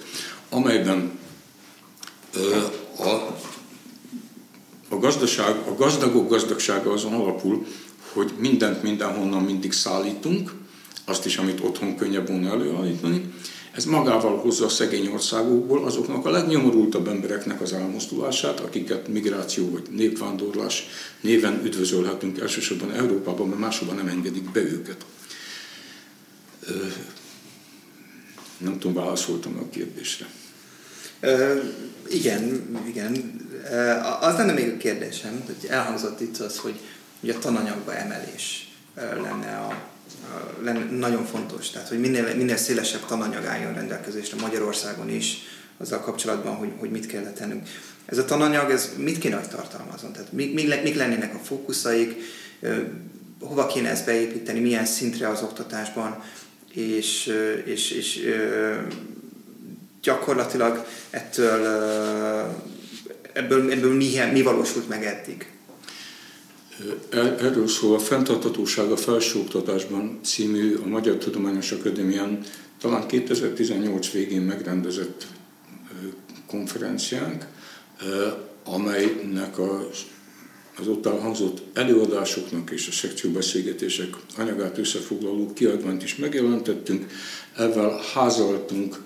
amelyben 0.49 1.19
a, 2.97 3.09
a, 4.89 4.99
gazdaság, 4.99 5.55
a 5.67 5.75
gazdagok 5.75 6.29
gazdagsága 6.29 6.91
azon 6.91 7.13
alapul, 7.13 7.65
hogy 8.13 8.31
mindent 8.37 8.83
mindenhonnan 8.83 9.43
mindig 9.43 9.71
szállítunk, 9.71 10.53
azt 11.05 11.25
is, 11.25 11.37
amit 11.37 11.59
otthon 11.63 11.95
könnyebb 11.95 12.27
volna 12.27 12.49
előállítani, 12.49 13.33
ez 13.75 13.85
magával 13.85 14.37
hozza 14.37 14.65
a 14.65 14.69
szegény 14.69 15.07
országokból 15.07 15.85
azoknak 15.85 16.25
a 16.25 16.29
legnyomorultabb 16.29 17.07
embereknek 17.07 17.61
az 17.61 17.73
elmozdulását, 17.73 18.59
akiket 18.59 19.07
migráció 19.07 19.71
vagy 19.71 19.87
népvándorlás 19.89 20.87
néven 21.21 21.61
üdvözölhetünk 21.63 22.39
elsősorban 22.39 22.91
Európában, 22.91 23.47
mert 23.47 23.59
máshova 23.59 23.93
nem 23.93 24.07
engedik 24.07 24.51
be 24.51 24.59
őket. 24.59 25.05
Nem 28.57 28.79
tudom, 28.79 28.93
válaszoltam 28.93 29.57
a 29.57 29.69
kérdésre. 29.69 30.25
Ö, 31.19 31.59
igen, 32.09 32.67
igen. 32.87 33.41
Az 34.21 34.35
lenne 34.35 34.53
még 34.53 34.69
a 34.69 34.77
kérdésem, 34.77 35.43
hogy 35.45 35.69
elhangzott 35.69 36.21
itt 36.21 36.37
az, 36.37 36.57
hogy, 36.57 36.79
hogy 37.19 37.29
a 37.29 37.39
tananyagba 37.39 37.95
emelés 37.95 38.73
lenne 38.95 39.57
a 39.57 39.94
lenne 40.63 40.97
nagyon 40.97 41.25
fontos, 41.25 41.69
tehát 41.69 41.87
hogy 41.87 41.99
minél, 41.99 42.35
minél 42.35 42.57
szélesebb 42.57 43.05
tananyag 43.05 43.45
álljon 43.45 43.73
rendelkezésre 43.73 44.37
Magyarországon 44.41 45.09
is, 45.09 45.37
azzal 45.77 45.99
kapcsolatban, 45.99 46.55
hogy, 46.55 46.71
hogy 46.77 46.91
mit 46.91 47.05
kell 47.05 47.23
tennünk. 47.23 47.67
Ez 48.05 48.17
a 48.17 48.25
tananyag, 48.25 48.71
ez 48.71 48.91
mit 48.97 49.17
kéne, 49.17 49.35
hogy 49.35 49.47
tartalmazon? 49.47 50.11
Tehát 50.11 50.31
mik, 50.31 50.53
mik, 50.53 50.83
mik 50.83 50.95
lennének 50.95 51.35
a 51.35 51.39
fókuszaik, 51.43 52.15
hova 53.39 53.67
kéne 53.67 53.89
ezt 53.89 54.05
beépíteni, 54.05 54.59
milyen 54.59 54.85
szintre 54.85 55.29
az 55.29 55.41
oktatásban, 55.41 56.23
és, 56.73 57.33
és, 57.65 57.91
és 57.91 58.19
gyakorlatilag 60.01 60.85
ettől, 61.09 61.65
ebből, 63.33 63.71
ebből 63.71 63.95
mi, 63.95 64.13
mi 64.31 64.41
valósult 64.41 64.89
meg 64.89 65.05
eddig? 65.05 65.54
Erről 67.39 67.67
szól 67.67 67.95
a 67.95 67.99
Fenntartatóság 67.99 68.91
a 68.91 68.97
felsőoktatásban 68.97 70.19
című 70.23 70.75
a 70.75 70.87
Magyar 70.87 71.15
Tudományos 71.15 71.71
Akadémián 71.71 72.43
talán 72.79 73.07
2018 73.07 74.11
végén 74.11 74.41
megrendezett 74.41 75.27
konferenciánk, 76.47 77.45
amelynek 78.63 79.57
a, 79.57 79.89
az 80.79 80.87
ott 80.87 81.05
elhangzott 81.05 81.77
előadásoknak 81.77 82.71
és 82.71 82.87
a 82.87 82.91
szekcióbeszélgetések 82.91 84.15
anyagát 84.37 84.77
összefoglaló 84.77 85.53
kiadványt 85.53 86.03
is 86.03 86.15
megjelentettünk. 86.15 87.05
Ezzel 87.57 88.01
házaltunk 88.13 89.01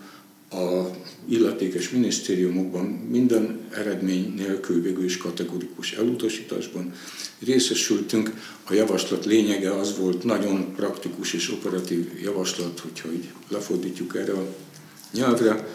a 0.49 0.89
illetékes 1.29 1.89
minisztériumokban 1.89 2.85
minden 2.85 3.59
eredmény 3.71 4.33
nélkül 4.37 4.81
végül 4.81 5.03
is 5.03 5.17
kategorikus 5.17 5.93
elutasításban 5.93 6.93
részesültünk. 7.39 8.33
A 8.63 8.73
javaslat 8.73 9.25
lényege 9.25 9.75
az 9.75 9.97
volt, 9.97 10.23
nagyon 10.23 10.73
praktikus 10.75 11.33
és 11.33 11.51
operatív 11.51 12.11
javaslat, 12.23 12.79
hogyha 12.79 13.11
így 13.11 13.29
lefordítjuk 13.47 14.15
erre 14.15 14.33
a 14.33 14.55
nyelvre, 15.13 15.67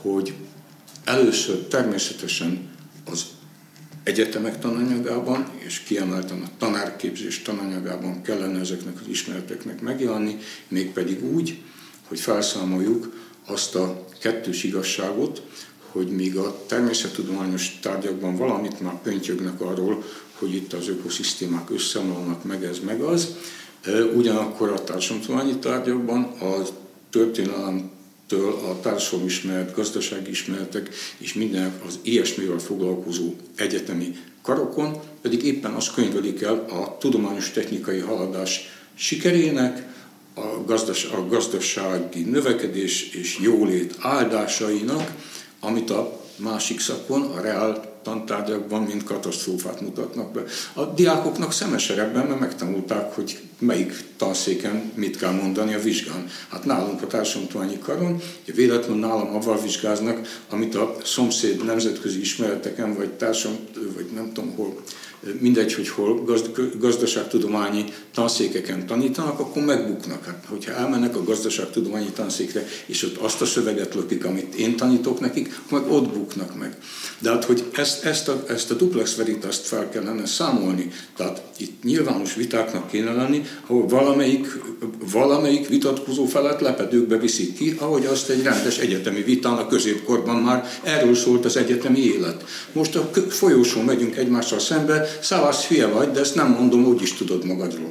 hogy 0.00 0.34
először 1.04 1.56
természetesen 1.56 2.68
az 3.10 3.24
egyetemek 4.02 4.58
tananyagában, 4.58 5.50
és 5.58 5.80
kiemelten 5.80 6.42
a 6.42 6.50
tanárképzés 6.58 7.42
tananyagában 7.42 8.22
kellene 8.22 8.58
ezeknek 8.60 9.00
az 9.00 9.08
ismereteknek 9.08 9.80
megjelenni, 9.80 10.36
mégpedig 10.68 11.24
úgy, 11.24 11.58
hogy 12.08 12.20
felszámoljuk 12.20 13.12
azt 13.46 13.74
a 13.74 14.06
kettős 14.20 14.64
igazságot, 14.64 15.42
hogy 15.90 16.08
míg 16.08 16.36
a 16.36 16.56
természettudományos 16.66 17.78
tárgyakban 17.82 18.36
valamit 18.36 18.80
már 18.80 19.02
pöntyögnek 19.02 19.60
arról, 19.60 20.04
hogy 20.38 20.54
itt 20.54 20.72
az 20.72 20.88
ökoszisztémák 20.88 21.70
összeomlanak, 21.70 22.44
meg 22.44 22.64
ez, 22.64 22.78
meg 22.78 23.00
az, 23.00 23.36
ugyanakkor 24.14 24.68
a 24.68 24.84
társadalmi 24.84 25.56
tárgyakban 25.56 26.22
a 26.22 26.62
történelemtől 27.10 28.52
a 28.52 28.80
társadalomismeret, 28.80 29.74
gazdasági 29.74 30.30
ismeretek 30.30 30.94
és 31.18 31.34
minden 31.34 31.80
az 31.86 31.98
ilyesmivel 32.02 32.58
foglalkozó 32.58 33.34
egyetemi 33.56 34.16
karokon 34.42 35.00
pedig 35.20 35.44
éppen 35.44 35.72
azt 35.72 35.94
könyvelik 35.94 36.42
el 36.42 36.54
a 36.54 36.96
tudományos 36.98 37.50
technikai 37.50 37.98
haladás 37.98 38.60
sikerének, 38.94 39.95
a, 40.36 40.64
gazdas, 40.66 41.04
a 41.04 41.26
gazdasági 41.26 42.22
növekedés 42.22 43.10
és 43.12 43.38
jólét 43.42 43.94
áldásainak, 44.00 45.12
amit 45.60 45.90
a 45.90 46.20
másik 46.36 46.80
szakon, 46.80 47.22
a 47.22 47.40
reál 47.40 47.94
tantárgyakban, 48.02 48.82
mint 48.82 49.04
katasztrófát 49.04 49.80
mutatnak 49.80 50.32
be. 50.32 50.42
A 50.72 50.84
diákoknak 50.84 51.52
szemeserebben, 51.52 52.26
mert 52.26 52.40
megtanulták, 52.40 53.14
hogy 53.14 53.38
melyik 53.58 54.04
tanszéken 54.16 54.92
mit 54.94 55.16
kell 55.16 55.32
mondani 55.32 55.74
a 55.74 55.80
vizsgán. 55.80 56.28
Hát 56.48 56.64
nálunk 56.64 57.02
a 57.02 57.06
társadalmi 57.06 57.78
karon, 57.78 58.20
hogy 58.44 58.54
véletlenül 58.54 59.00
nálam 59.00 59.34
avval 59.34 59.60
vizsgáznak, 59.60 60.42
amit 60.50 60.74
a 60.74 60.96
szomszéd 61.04 61.64
nemzetközi 61.64 62.20
ismereteken, 62.20 62.94
vagy 62.94 63.10
társam, 63.10 63.56
vagy 63.94 64.06
nem 64.14 64.32
tudom 64.32 64.54
hol 64.54 64.82
mindegy, 65.40 65.74
hogy 65.74 65.88
hol 65.88 66.24
gazdaságtudományi 66.78 67.84
tanszékeken 68.14 68.86
tanítanak, 68.86 69.38
akkor 69.40 69.64
megbuknak. 69.64 70.24
Hát, 70.24 70.44
hogyha 70.48 70.72
elmennek 70.72 71.16
a 71.16 71.24
gazdaságtudományi 71.24 72.10
tanszékre, 72.14 72.66
és 72.86 73.02
ott 73.02 73.16
azt 73.16 73.40
a 73.40 73.46
szöveget 73.46 73.94
lökik, 73.94 74.24
amit 74.24 74.54
én 74.54 74.76
tanítok 74.76 75.20
nekik, 75.20 75.60
meg 75.70 75.92
ott 75.92 76.12
buknak 76.12 76.58
meg. 76.58 76.76
De 77.18 77.30
hát, 77.30 77.44
hogy 77.44 77.64
ezt, 77.72 78.04
ezt, 78.04 78.28
a, 78.28 78.44
ezt 78.48 78.70
a 78.70 78.74
duplex 78.74 79.14
veritaszt 79.14 79.66
fel 79.66 79.88
kellene 79.88 80.26
számolni, 80.26 80.90
tehát 81.16 81.42
itt 81.56 81.82
nyilvános 81.82 82.34
vitáknak 82.34 82.90
kéne 82.90 83.12
lenni, 83.12 83.42
ahol 83.66 83.86
valamelyik, 83.86 84.46
valamelyik 85.12 85.68
vitatkozó 85.68 86.24
felet 86.24 86.60
lepedőkbe 86.60 87.16
viszik 87.16 87.54
ki, 87.54 87.76
ahogy 87.78 88.06
azt 88.06 88.28
egy 88.28 88.42
rendes 88.42 88.78
egyetemi 88.78 89.22
vitán 89.22 89.56
a 89.56 89.66
középkorban 89.66 90.36
már 90.36 90.68
erről 90.82 91.14
szólt 91.14 91.44
az 91.44 91.56
egyetemi 91.56 91.98
élet. 91.98 92.44
Most 92.72 92.96
a 92.96 93.10
folyósón 93.28 93.84
megyünk 93.84 94.16
egymással 94.16 94.58
szembe, 94.58 95.05
szávasz 95.20 95.64
hülye 95.64 95.86
vagy, 95.86 96.10
de 96.10 96.20
ezt 96.20 96.34
nem 96.34 96.48
mondom, 96.48 96.84
úgy 96.84 97.02
is 97.02 97.12
tudod 97.12 97.44
magadról. 97.44 97.90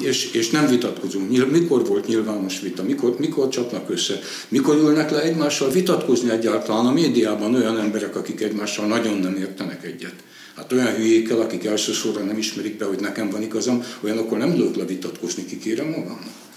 És, 0.00 0.32
és 0.32 0.50
nem 0.50 0.66
vitatkozunk. 0.66 1.50
Mikor 1.50 1.86
volt 1.86 2.06
nyilvános 2.06 2.60
vita? 2.60 2.82
Mikor, 2.82 3.14
mikor 3.18 3.48
csapnak 3.48 3.90
össze? 3.90 4.18
Mikor 4.48 4.76
ülnek 4.76 5.10
le 5.10 5.22
egymással 5.22 5.70
vitatkozni 5.70 6.30
egyáltalán 6.30 6.86
a 6.86 6.92
médiában 6.92 7.54
olyan 7.54 7.78
emberek, 7.78 8.16
akik 8.16 8.40
egymással 8.40 8.86
nagyon 8.86 9.18
nem 9.18 9.36
értenek 9.36 9.84
egyet? 9.84 10.14
Hát 10.56 10.72
olyan 10.72 10.94
hülyékkel, 10.94 11.40
akik 11.40 11.64
elsősorban 11.64 12.24
nem 12.24 12.38
ismerik 12.38 12.76
be, 12.76 12.84
hogy 12.84 13.00
nekem 13.00 13.30
van 13.30 13.42
igazam, 13.42 13.84
olyanokkal 14.00 14.38
nem 14.38 14.56
lők 14.56 14.76
le 14.76 14.84
vitatkozni, 14.84 15.44
kikérem 15.44 15.86
magamnak. 15.86 16.49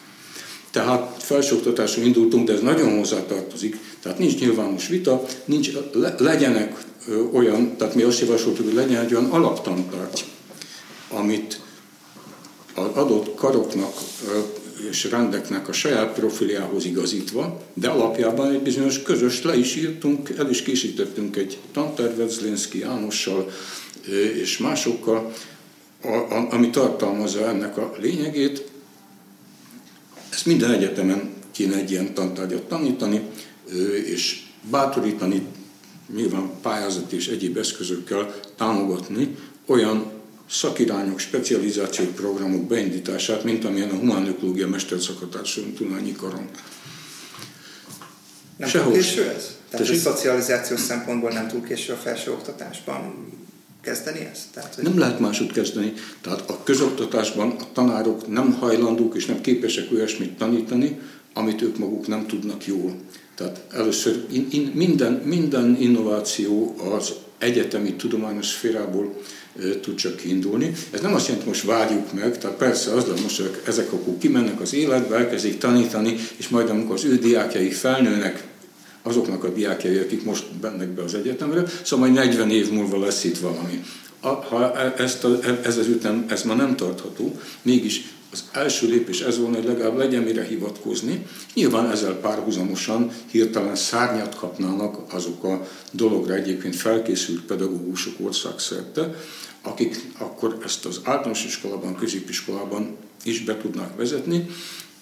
Tehát 0.74 1.24
felsőoktatásra 1.24 2.02
indultunk, 2.02 2.48
de 2.48 2.54
ez 2.54 2.62
nagyon 2.62 2.98
hozzátartozik. 2.98 3.78
Tehát 4.02 4.20
nincs 4.20 4.40
nyilvános 4.40 4.88
vita, 4.88 5.24
nincs, 5.46 5.72
le, 5.92 6.16
legyenek 6.18 6.84
ö, 7.08 7.22
olyan, 7.34 7.78
tehát 7.78 7.96
mi 7.96 8.02
azt 8.02 8.20
javasoltuk, 8.20 8.66
hogy 8.66 8.74
legyen 8.74 9.06
egy 9.06 9.14
olyan 9.14 9.30
alaptantárgy, 9.30 10.24
amit 11.10 11.60
az 12.76 12.88
adott 12.94 13.36
karoknak 13.36 13.94
ö, 14.28 14.40
és 14.90 15.04
rendeknek 15.04 15.68
a 15.68 15.74
saját 15.74 16.14
profiljához 16.14 16.86
igazítva, 16.86 17.62
de 17.74 17.88
alapjában 17.88 18.52
egy 18.52 18.62
bizonyos 18.62 19.02
közös 19.02 19.44
le 19.44 19.58
is 19.58 19.76
írtunk, 19.76 20.30
el 20.38 20.50
is 20.50 20.62
készítettünk 20.62 21.36
egy 21.36 21.58
tantervet 21.72 22.30
Zlinszki 22.30 22.80
Jánossal, 22.80 23.52
és 24.42 24.58
másokkal, 24.58 25.34
ami 26.50 26.70
tartalmazza 26.70 27.48
ennek 27.48 27.78
a 27.78 27.94
lényegét. 28.00 28.72
Ezt 30.34 30.46
minden 30.46 30.72
egyetemen 30.72 31.34
kéne 31.52 31.76
egy 31.76 31.92
ilyen 31.92 32.14
tantárgyat 32.14 32.64
tanítani, 32.64 33.22
és 34.06 34.44
bátorítani, 34.70 35.48
nyilván 36.16 36.52
pályázat 36.62 37.12
és 37.12 37.28
egyéb 37.28 37.58
eszközökkel 37.58 38.36
támogatni 38.56 39.36
olyan 39.66 40.12
szakirányok, 40.50 41.20
specializációk 41.20 42.16
programok 42.16 42.68
beindítását, 42.68 43.44
mint 43.44 43.66
amilyen 43.66 43.90
a 43.90 43.96
humánökológia 43.96 44.68
mesterszakatársadalmi 44.68 45.76
tudományi 45.76 46.12
karon. 46.12 46.50
Nem 48.58 48.70
Sehol. 48.70 48.92
túl 48.92 49.02
késő 49.02 49.30
ez? 49.30 49.58
Tehát 49.70 49.90
a 49.90 49.96
szocializációs 49.96 50.80
szempontból 50.80 51.32
nem 51.32 51.48
túl 51.48 51.64
késő 51.64 51.94
a 51.94 51.96
felsőoktatásban 51.96 53.32
kezdeni 53.84 54.30
ezt? 54.32 54.44
Tehát, 54.54 54.76
hogy... 54.76 54.84
Nem 54.84 55.00
lehet 55.00 55.20
máshogy 55.20 55.52
kezdeni. 55.52 55.94
Tehát 56.22 56.50
a 56.50 56.64
közoktatásban 56.64 57.56
a 57.60 57.72
tanárok 57.74 58.28
nem 58.28 58.54
hajlandók 58.54 59.16
és 59.16 59.26
nem 59.26 59.42
képesek 59.42 59.92
olyasmit 59.92 60.38
tanítani, 60.38 61.00
amit 61.34 61.62
ők 61.62 61.78
maguk 61.78 62.08
nem 62.08 62.28
tudnak 62.28 62.66
jól. 62.66 62.96
Tehát 63.36 63.62
először 63.72 64.26
in, 64.32 64.48
in, 64.52 64.72
minden, 64.74 65.14
minden 65.14 65.78
innováció 65.80 66.76
az 66.96 67.14
egyetemi 67.38 67.94
tudományos 67.94 68.46
szférából 68.46 69.22
e, 69.60 69.80
tud 69.80 69.96
csak 69.96 70.16
kiindulni. 70.16 70.72
Ez 70.92 71.02
nem 71.02 71.14
azt 71.14 71.28
jelenti, 71.28 71.50
hogy 71.50 71.58
most 71.58 71.78
várjuk 71.78 72.14
meg, 72.14 72.38
tehát 72.38 72.58
persze 72.58 72.92
az, 72.92 73.04
hogy 73.04 73.22
most 73.22 73.42
ezek 73.68 73.94
akkor 73.94 74.18
kimennek 74.18 74.62
az 74.62 74.74
életbe, 74.74 75.16
elkezdik 75.16 75.58
tanítani, 75.58 76.16
és 76.38 76.48
majd 76.48 76.70
amikor 76.70 76.96
az 76.96 77.04
ő 77.04 77.18
diákjaik 77.18 77.74
felnőnek, 77.74 78.44
azoknak 79.04 79.44
a 79.44 79.50
diákjai, 79.50 79.98
akik 79.98 80.24
most 80.24 80.54
bennek 80.62 80.90
be 80.90 81.04
az 81.04 81.14
egyetemre, 81.14 81.64
szóval 81.84 82.10
majd 82.10 82.28
40 82.28 82.50
év 82.50 82.72
múlva 82.72 83.00
lesz 83.00 83.24
itt 83.24 83.38
valami. 83.38 83.84
A, 84.20 84.28
ha 84.28 84.78
e, 84.78 84.94
ezt 84.98 85.24
a, 85.24 85.40
e, 85.44 85.60
ez 85.64 85.78
az 85.78 85.88
ütem, 85.88 86.26
ez 86.30 86.44
ma 86.44 86.54
nem 86.54 86.76
tartható, 86.76 87.40
mégis 87.62 88.02
az 88.32 88.44
első 88.52 88.88
lépés 88.88 89.22
ez 89.22 89.40
volna, 89.40 89.56
hogy 89.56 89.66
legalább 89.66 89.98
legyen 89.98 90.24
mire 90.24 90.44
hivatkozni. 90.44 91.26
Nyilván 91.54 91.92
ezzel 91.92 92.14
párhuzamosan 92.14 93.12
hirtelen 93.32 93.76
szárnyat 93.76 94.36
kapnának 94.36 95.14
azok 95.14 95.44
a 95.44 95.68
dologra 95.92 96.34
egyébként 96.34 96.76
felkészült 96.76 97.42
pedagógusok 97.42 98.14
országszerte, 98.22 99.16
akik 99.62 100.02
akkor 100.18 100.58
ezt 100.66 100.86
az 100.86 101.00
általános 101.04 101.46
iskolában, 101.46 101.96
középiskolában 101.96 102.96
is 103.24 103.44
be 103.44 103.58
tudnák 103.58 103.96
vezetni, 103.96 104.50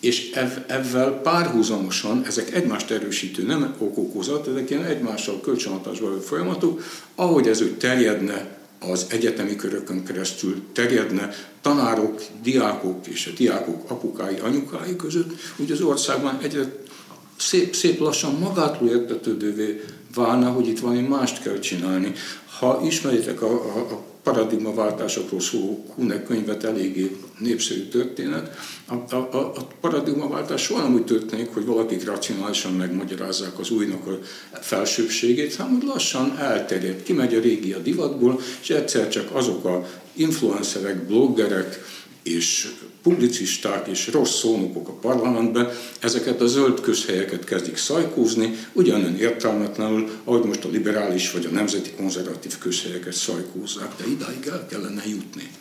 és 0.01 0.31
ezzel 0.67 1.19
párhuzamosan 1.23 2.23
ezek 2.25 2.53
egymást 2.53 2.91
erősítő, 2.91 3.43
nem 3.43 3.75
okokozat, 3.77 4.47
ezek 4.47 4.69
ilyen 4.69 4.85
egymással 4.85 5.41
kölcsönhatásban 5.41 6.21
folyamatok, 6.21 6.83
ahogy 7.15 7.47
ez 7.47 7.61
úgy 7.61 7.77
terjedne 7.77 8.59
az 8.79 9.05
egyetemi 9.09 9.55
körökön 9.55 10.03
keresztül 10.03 10.61
terjedne 10.73 11.33
tanárok, 11.61 12.21
diákok 12.43 13.07
és 13.07 13.27
a 13.27 13.35
diákok 13.37 13.91
apukái, 13.91 14.37
anyukái 14.43 14.95
között, 14.95 15.29
úgy 15.57 15.71
az 15.71 15.81
országban 15.81 16.39
egyre 16.41 16.71
szép, 17.37 17.75
szép 17.75 17.99
lassan 17.99 18.33
magától 18.33 18.89
értetődővé 18.89 19.83
válna, 20.13 20.49
hogy 20.49 20.67
itt 20.67 20.79
valami 20.79 21.01
mást 21.01 21.41
kell 21.41 21.59
csinálni. 21.59 22.13
Ha 22.59 22.81
ismeritek 22.83 23.41
a, 23.41 23.51
a, 23.51 23.79
a 23.79 24.03
paradigmaváltásokról 24.23 25.39
szóló 25.39 25.85
Kunek 25.95 26.25
könyvet 26.25 26.63
eléggé 26.63 27.17
népszerű 27.39 27.87
történet. 27.87 28.57
A, 28.87 29.15
a, 29.15 29.37
a 29.37 29.67
paradigmaváltás 29.81 30.61
soha 30.61 30.81
nem 30.81 30.93
úgy 30.93 31.05
történik, 31.05 31.53
hogy 31.53 31.65
valakik 31.65 32.05
racionálisan 32.05 32.73
megmagyarázzák 32.73 33.59
az 33.59 33.69
újnak 33.69 34.07
a 34.07 34.19
felsőbségét, 34.61 35.55
hanem 35.55 35.73
hogy 35.73 35.87
lassan 35.87 36.37
elterjed, 36.39 37.03
kimegy 37.03 37.35
a 37.35 37.39
régi 37.39 37.73
a 37.73 37.79
divatból, 37.79 38.39
és 38.61 38.69
egyszer 38.69 39.09
csak 39.09 39.35
azok 39.35 39.65
a 39.65 39.87
influencerek, 40.13 41.07
bloggerek, 41.07 41.79
és 42.23 42.71
publicisták 43.03 43.87
és 43.87 44.07
rossz 44.07 44.39
szónokok 44.39 44.87
a 44.87 44.91
parlamentben 44.91 45.69
ezeket 45.99 46.41
a 46.41 46.47
zöld 46.47 46.81
közhelyeket 46.81 47.43
kezdik 47.43 47.77
szajkózni, 47.77 48.57
ugyanolyan 48.73 49.17
értelmetlenül, 49.17 50.09
ahogy 50.23 50.43
most 50.43 50.65
a 50.65 50.69
liberális 50.69 51.31
vagy 51.31 51.45
a 51.45 51.49
nemzeti 51.49 51.91
konzervatív 51.91 52.57
közhelyeket 52.57 53.13
szajkózzák, 53.13 53.95
de 53.97 54.07
idáig 54.07 54.47
el 54.47 54.65
kellene 54.69 55.03
jutni. 55.07 55.51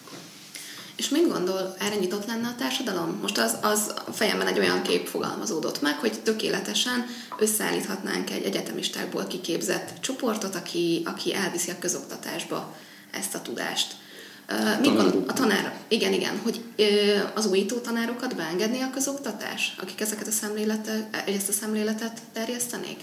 És 0.97 1.09
mit 1.09 1.29
gondol, 1.29 1.75
erre 1.79 1.95
nyitott 1.95 2.27
lenne 2.27 2.47
a 2.47 2.55
társadalom? 2.59 3.19
Most 3.21 3.39
az, 3.39 3.57
az 3.63 3.95
a 4.07 4.13
fejemben 4.13 4.47
egy 4.47 4.59
olyan 4.59 4.83
kép 4.83 5.07
fogalmazódott 5.07 5.81
meg, 5.81 5.99
hogy 5.99 6.23
tökéletesen 6.23 7.07
összeállíthatnánk 7.39 8.31
egy 8.31 8.45
egyetemistákból 8.45 9.27
kiképzett 9.27 10.01
csoportot, 10.01 10.55
aki, 10.55 11.03
aki 11.05 11.35
elviszi 11.35 11.71
a 11.71 11.79
közoktatásba 11.79 12.77
ezt 13.11 13.35
a 13.35 13.43
tudást. 13.43 13.95
Mit 14.81 14.95
gondol, 14.95 15.25
a 15.27 15.33
tanár, 15.33 15.81
igen, 15.89 16.13
igen, 16.13 16.39
hogy 16.43 16.61
az 17.35 17.47
újító 17.47 17.77
tanárokat 17.77 18.37
beengedni 18.37 18.81
a 18.81 18.91
közoktatás, 18.91 19.75
akik 19.83 20.01
ezeket 20.01 20.27
a 20.27 20.31
szemléletet, 20.31 21.27
ezt 21.27 21.49
a 21.49 21.53
szemléletet 21.53 22.21
terjesztenék? 22.33 22.97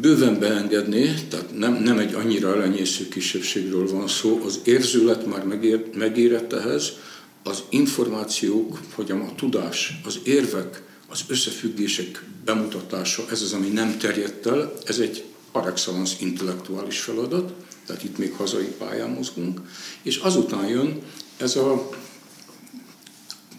Bőven 0.00 0.38
beengedni, 0.38 1.14
tehát 1.30 1.58
nem, 1.58 1.74
nem 1.74 1.98
egy 1.98 2.14
annyira 2.14 2.54
elenyésző 2.54 3.08
kisebbségről 3.08 3.88
van 3.90 4.08
szó, 4.08 4.40
az 4.44 4.60
érzület 4.64 5.26
már 5.26 5.44
megér, 5.44 5.90
megérett 5.94 6.52
ehhez, 6.52 6.92
az 7.42 7.62
információk, 7.68 8.78
hogy 8.94 9.10
a 9.10 9.34
tudás, 9.36 10.00
az 10.04 10.18
érvek, 10.22 10.82
az 11.08 11.20
összefüggések 11.28 12.24
bemutatása, 12.44 13.24
ez 13.30 13.42
az, 13.42 13.52
ami 13.52 13.68
nem 13.68 13.98
terjedt 13.98 14.46
el, 14.46 14.72
ez 14.84 14.98
egy 14.98 15.24
par 15.52 15.66
excellence 15.66 16.14
intellektuális 16.18 17.00
feladat, 17.00 17.52
tehát 17.88 18.04
itt 18.04 18.18
még 18.18 18.32
hazai 18.32 18.74
pályán 18.78 19.10
mozgunk, 19.10 19.60
és 20.02 20.16
azután 20.16 20.68
jön 20.68 21.02
ez 21.36 21.56
a 21.56 21.88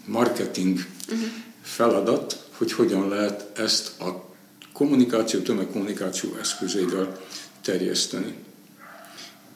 marketing 0.06 0.86
uh-huh. 1.08 1.28
feladat, 1.62 2.48
hogy 2.56 2.72
hogyan 2.72 3.08
lehet 3.08 3.58
ezt 3.58 4.00
a 4.00 4.34
kommunikáció, 4.72 5.40
tömegkommunikáció 5.40 6.36
eszközével 6.40 7.20
terjeszteni. 7.62 8.34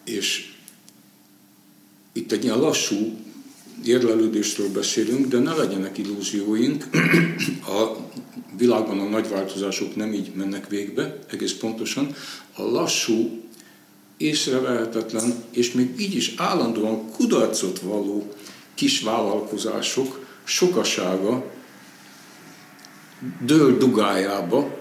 És 0.04 0.52
itt 2.12 2.32
egy 2.32 2.44
ilyen 2.44 2.58
lassú 2.58 3.18
érlelődésről 3.84 4.72
beszélünk, 4.72 5.26
de 5.26 5.38
ne 5.38 5.54
legyenek 5.54 5.98
illúzióink. 5.98 6.84
A 7.66 7.96
világban 8.56 9.00
a 9.00 9.08
nagy 9.08 9.28
változások 9.28 9.96
nem 9.96 10.12
így 10.12 10.32
mennek 10.34 10.68
végbe, 10.68 11.18
egész 11.30 11.52
pontosan. 11.52 12.14
A 12.56 12.62
lassú 12.62 13.42
észrevehetetlen, 14.16 15.44
és 15.50 15.72
még 15.72 16.00
így 16.00 16.14
is 16.14 16.34
állandóan 16.36 17.10
kudarcot 17.10 17.80
való 17.80 18.32
kis 18.74 19.00
vállalkozások 19.00 20.26
sokasága 20.44 21.44
dől 23.40 23.78
dugájába, 23.78 24.73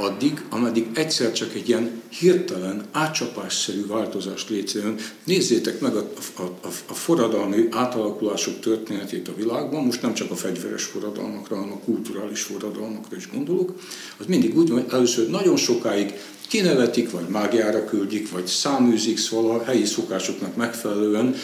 addig, 0.00 0.42
ameddig 0.48 0.86
egyszer 0.94 1.32
csak 1.32 1.54
egy 1.54 1.68
ilyen 1.68 2.02
hirtelen, 2.08 2.84
átcsapásszerű 2.92 3.86
változást 3.86 4.48
létrejön. 4.48 4.96
Nézzétek 5.24 5.80
meg 5.80 5.96
a, 5.96 6.10
a, 6.36 6.42
a, 6.42 6.68
a 6.86 6.92
forradalmi 6.92 7.68
átalakulások 7.70 8.60
történetét 8.60 9.28
a 9.28 9.34
világban, 9.34 9.84
most 9.84 10.02
nem 10.02 10.14
csak 10.14 10.30
a 10.30 10.36
fegyveres 10.36 10.84
forradalmakra, 10.84 11.56
hanem 11.56 11.72
a 11.72 11.84
kulturális 11.84 12.42
forradalmakra 12.42 13.16
is 13.16 13.30
gondolok. 13.30 13.80
Az 14.18 14.26
mindig 14.26 14.56
úgy 14.56 14.68
van, 14.68 14.82
hogy 14.82 14.92
először 14.92 15.30
nagyon 15.30 15.56
sokáig 15.56 16.14
kinevetik, 16.48 17.10
vagy 17.10 17.28
mágiára 17.28 17.84
küldik, 17.84 18.30
vagy 18.30 18.46
száműzik, 18.46 19.18
szóval 19.18 19.58
a 19.58 19.64
helyi 19.64 19.84
szokásoknak 19.84 20.56
megfelelően 20.56 21.34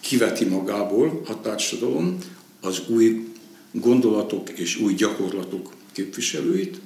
kiveti 0.00 0.44
magából 0.44 1.20
a 1.26 1.40
társadalom 1.40 2.18
az 2.60 2.82
új 2.88 3.24
gondolatok 3.72 4.50
és 4.50 4.80
új 4.80 4.94
gyakorlatok 4.94 5.72
képviselőit, 5.92 6.80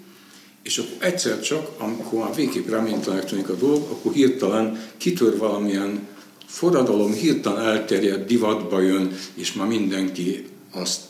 és 0.63 0.79
akkor 0.79 0.97
egyszer 0.99 1.41
csak, 1.41 1.71
amikor 1.79 2.19
már 2.19 2.35
végképp 2.35 2.69
reménytelenek 2.69 3.25
tűnik 3.25 3.49
a 3.49 3.55
dolog, 3.55 3.91
akkor 3.91 4.13
hirtelen 4.13 4.89
kitör 4.97 5.39
valamilyen 5.39 6.09
forradalom, 6.47 7.13
hirtelen 7.13 7.65
elterjed, 7.65 8.27
divatba 8.27 8.81
jön, 8.81 9.17
és 9.35 9.53
már 9.53 9.67
mindenki 9.67 10.47
azt 10.73 11.01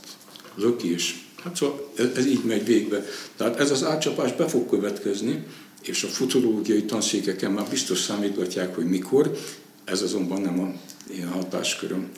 löki, 0.55 0.93
és 0.93 1.15
hát 1.43 1.57
szóval 1.57 1.91
ez, 1.97 2.07
ez 2.17 2.27
így 2.27 2.45
megy 2.45 2.65
végbe. 2.65 3.05
Tehát 3.37 3.61
ez 3.61 3.71
az 3.71 3.85
átcsapás 3.85 4.33
be 4.33 4.49
fog 4.49 4.69
következni, 4.69 5.45
és 5.83 6.03
a 6.03 6.09
futurológiai 6.09 6.85
tanszékeken 6.85 7.51
már 7.51 7.67
biztos 7.71 7.99
számítgatják, 7.99 8.75
hogy 8.75 8.89
mikor, 8.89 9.39
ez 9.85 10.03
azonban 10.03 10.41
nem 10.41 10.61
a 10.61 10.73
én 11.13 11.29
hatásköröm. 11.29 12.09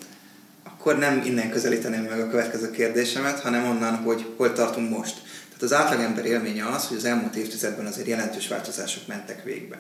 Akkor 0.65 0.99
nem 0.99 1.23
innen 1.27 1.51
közelíteném 1.51 2.03
meg 2.03 2.21
a 2.21 2.29
következő 2.31 2.71
kérdésemet, 2.71 3.41
hanem 3.41 3.69
onnan, 3.69 3.97
hogy 3.97 4.27
hol 4.37 4.53
tartunk 4.53 4.91
most. 4.91 5.22
Tehát 5.63 5.77
az 5.77 5.85
átlagember 5.85 6.25
élménye 6.25 6.67
az, 6.69 6.87
hogy 6.87 6.97
az 6.97 7.05
elmúlt 7.05 7.35
évtizedben 7.35 7.87
azért 7.87 8.07
jelentős 8.07 8.49
változások 8.49 9.07
mentek 9.07 9.45
végbe. 9.45 9.79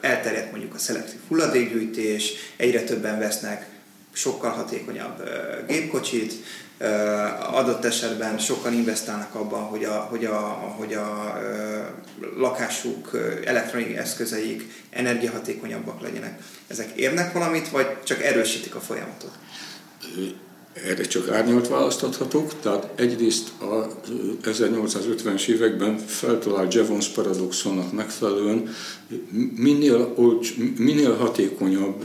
Elterjedt 0.00 0.50
mondjuk 0.50 0.74
a 0.74 0.78
szelektív 0.78 1.18
hulladékgyűjtés, 1.28 2.32
egyre 2.56 2.82
többen 2.82 3.18
vesznek 3.18 3.66
sokkal 4.12 4.50
hatékonyabb 4.50 5.28
gépkocsit, 5.66 6.32
adott 7.52 7.84
esetben 7.84 8.38
sokan 8.38 8.72
investálnak 8.72 9.34
abban, 9.34 9.62
hogy 9.62 9.84
a, 9.84 9.92
hogy 9.92 10.24
a, 10.24 10.38
hogy 10.78 10.94
a 10.94 11.40
lakásuk, 12.36 13.18
elektronikai 13.44 13.96
eszközeik 13.96 14.84
energiahatékonyabbak 14.90 16.00
legyenek. 16.00 16.42
Ezek 16.66 16.90
érnek 16.90 17.32
valamit, 17.32 17.68
vagy 17.68 18.02
csak 18.04 18.22
erősítik 18.22 18.74
a 18.74 18.80
folyamatot? 18.80 19.32
Erre 20.84 21.02
csak 21.02 21.28
árnyalt 21.28 21.68
választhatok, 21.68 22.60
tehát 22.60 22.88
egyrészt 22.94 23.48
a 23.60 23.86
1850-es 24.44 25.46
években 25.46 25.98
feltalált 25.98 26.74
Jevons 26.74 27.08
paradoxonnak 27.08 27.92
megfelelően 27.92 28.68
minél, 29.54 30.12
olcs, 30.16 30.56
minél 30.76 31.16
hatékonyabb 31.16 32.04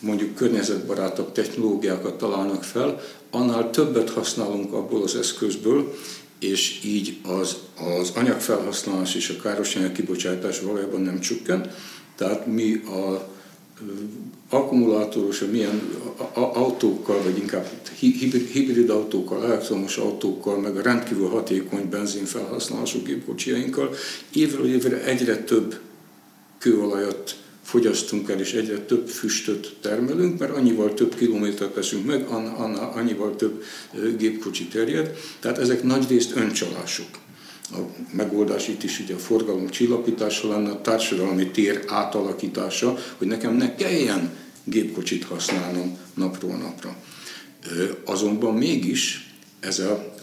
mondjuk 0.00 0.34
környezetbarátabb 0.34 1.32
technológiákat 1.32 2.18
találnak 2.18 2.64
fel, 2.64 3.00
annál 3.30 3.70
többet 3.70 4.10
használunk 4.10 4.72
abból 4.72 5.02
az 5.02 5.16
eszközből, 5.16 5.94
és 6.40 6.80
így 6.84 7.16
az, 7.22 7.56
az 8.00 8.12
anyagfelhasználás 8.14 9.14
és 9.14 9.28
a 9.28 9.42
károsanyag 9.42 9.92
kibocsátás 9.92 10.60
valójában 10.60 11.00
nem 11.00 11.20
csökken. 11.20 11.70
Tehát 12.16 12.46
mi 12.46 12.74
a 12.74 13.34
akkumulátoros, 14.48 15.40
milyen 15.40 15.80
autókkal, 16.34 17.22
vagy 17.22 17.38
inkább 17.38 17.66
hibrid 18.52 18.90
autókkal, 18.90 19.44
elektromos 19.44 19.96
autókkal, 19.96 20.58
meg 20.58 20.76
a 20.76 20.82
rendkívül 20.82 21.28
hatékony 21.28 21.88
benzinfelhasználású 21.88 23.02
gépkocsiainkkal 23.02 23.94
évről 24.32 24.66
évre 24.66 25.04
egyre 25.04 25.36
több 25.36 25.80
kőolajat 26.58 27.36
fogyasztunk 27.62 28.30
el, 28.30 28.40
és 28.40 28.52
egyre 28.52 28.78
több 28.78 29.08
füstöt 29.08 29.76
termelünk, 29.80 30.38
mert 30.38 30.56
annyival 30.56 30.94
több 30.94 31.14
kilométert 31.14 31.74
teszünk 31.74 32.06
meg, 32.06 32.26
annyival 32.94 33.36
több 33.36 33.62
gépkocsi 34.18 34.66
terjed. 34.66 35.16
Tehát 35.40 35.58
ezek 35.58 35.82
nagyrészt 35.82 36.36
öncsalások. 36.36 37.08
A 37.72 37.78
megoldás 38.12 38.68
itt 38.68 38.82
is 38.82 39.00
ugye 39.00 39.14
a 39.14 39.18
forgalom 39.18 39.68
csillapítása 39.68 40.48
lenne, 40.48 40.70
a 40.70 40.80
társadalmi 40.80 41.50
tér 41.50 41.84
átalakítása, 41.86 42.98
hogy 43.16 43.26
nekem 43.26 43.54
ne 43.54 43.74
kelljen 43.74 44.30
gépkocsit 44.64 45.24
használnom 45.24 45.98
napról 46.14 46.56
napra. 46.56 46.96
Azonban 48.04 48.54
mégis 48.54 49.34
ez 49.60 49.78
a, 49.78 50.14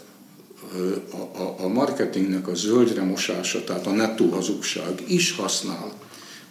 a, 1.36 1.62
a 1.64 1.68
marketingnek 1.68 2.48
a 2.48 2.54
zöldre 2.54 3.02
mosása, 3.02 3.64
tehát 3.64 3.86
a 3.86 3.90
nettó 3.90 4.30
hazugság 4.30 5.02
is 5.06 5.32
használ 5.32 6.02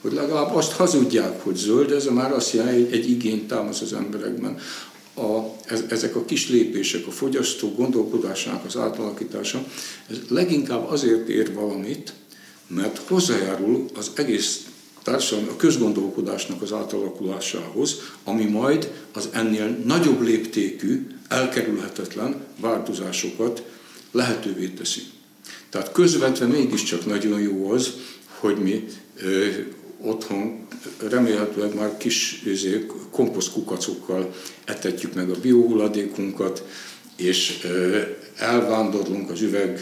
hogy 0.04 0.14
legalább 0.14 0.56
azt 0.56 0.72
hazudják, 0.72 1.44
hogy 1.44 1.56
zöld, 1.56 1.92
ez 1.92 2.06
már 2.06 2.32
azt 2.32 2.54
jelenti, 2.54 2.84
hogy 2.84 2.94
egy 2.94 3.10
igényt 3.10 3.48
támasz 3.48 3.82
az 3.82 3.94
emberekben. 3.94 4.58
A, 5.16 5.40
ez, 5.66 5.84
ezek 5.90 6.16
a 6.16 6.26
kis 6.26 6.50
lépések, 6.50 7.08
a 7.08 7.12
fogyasztó 7.12 7.72
gondolkodásának 7.72 8.66
az 8.66 8.78
átalakítása, 8.78 9.66
ez 10.10 10.18
leginkább 10.30 10.90
azért 10.90 11.28
ér 11.28 11.54
valamit, 11.54 12.14
mert 12.68 12.98
hozzájárul 12.98 13.86
az 13.96 14.12
egész 14.16 14.66
társadalmi, 15.04 15.50
a 15.50 15.56
közgondolkodásnak 15.56 16.62
az 16.62 16.72
átalakulásához, 16.72 17.96
ami 18.24 18.46
majd 18.46 18.92
az 19.14 19.30
ennél 19.32 19.68
nagyobb 19.86 20.22
léptékű, 20.22 21.08
elkerülhetetlen 21.28 22.46
változásokat 22.60 23.64
lehetővé 24.12 24.68
teszi. 24.68 25.02
Tehát 25.70 25.92
közvetve 25.92 26.46
mégiscsak 26.46 27.06
nagyon 27.06 27.42
jó 27.42 27.72
az, 27.72 27.94
hogy 28.40 28.58
mi 28.58 28.86
otthon 30.04 30.68
remélhetőleg 31.10 31.76
már 31.76 31.98
kis 31.98 32.42
izé, 32.46 32.86
komposztkukacokkal 33.12 34.34
etetjük 34.66 35.14
meg 35.14 35.30
a 35.30 35.40
biohulladékunkat, 35.42 36.66
és 37.16 37.68
elvándorlunk 38.38 39.30
az 39.30 39.42
üveg 39.42 39.80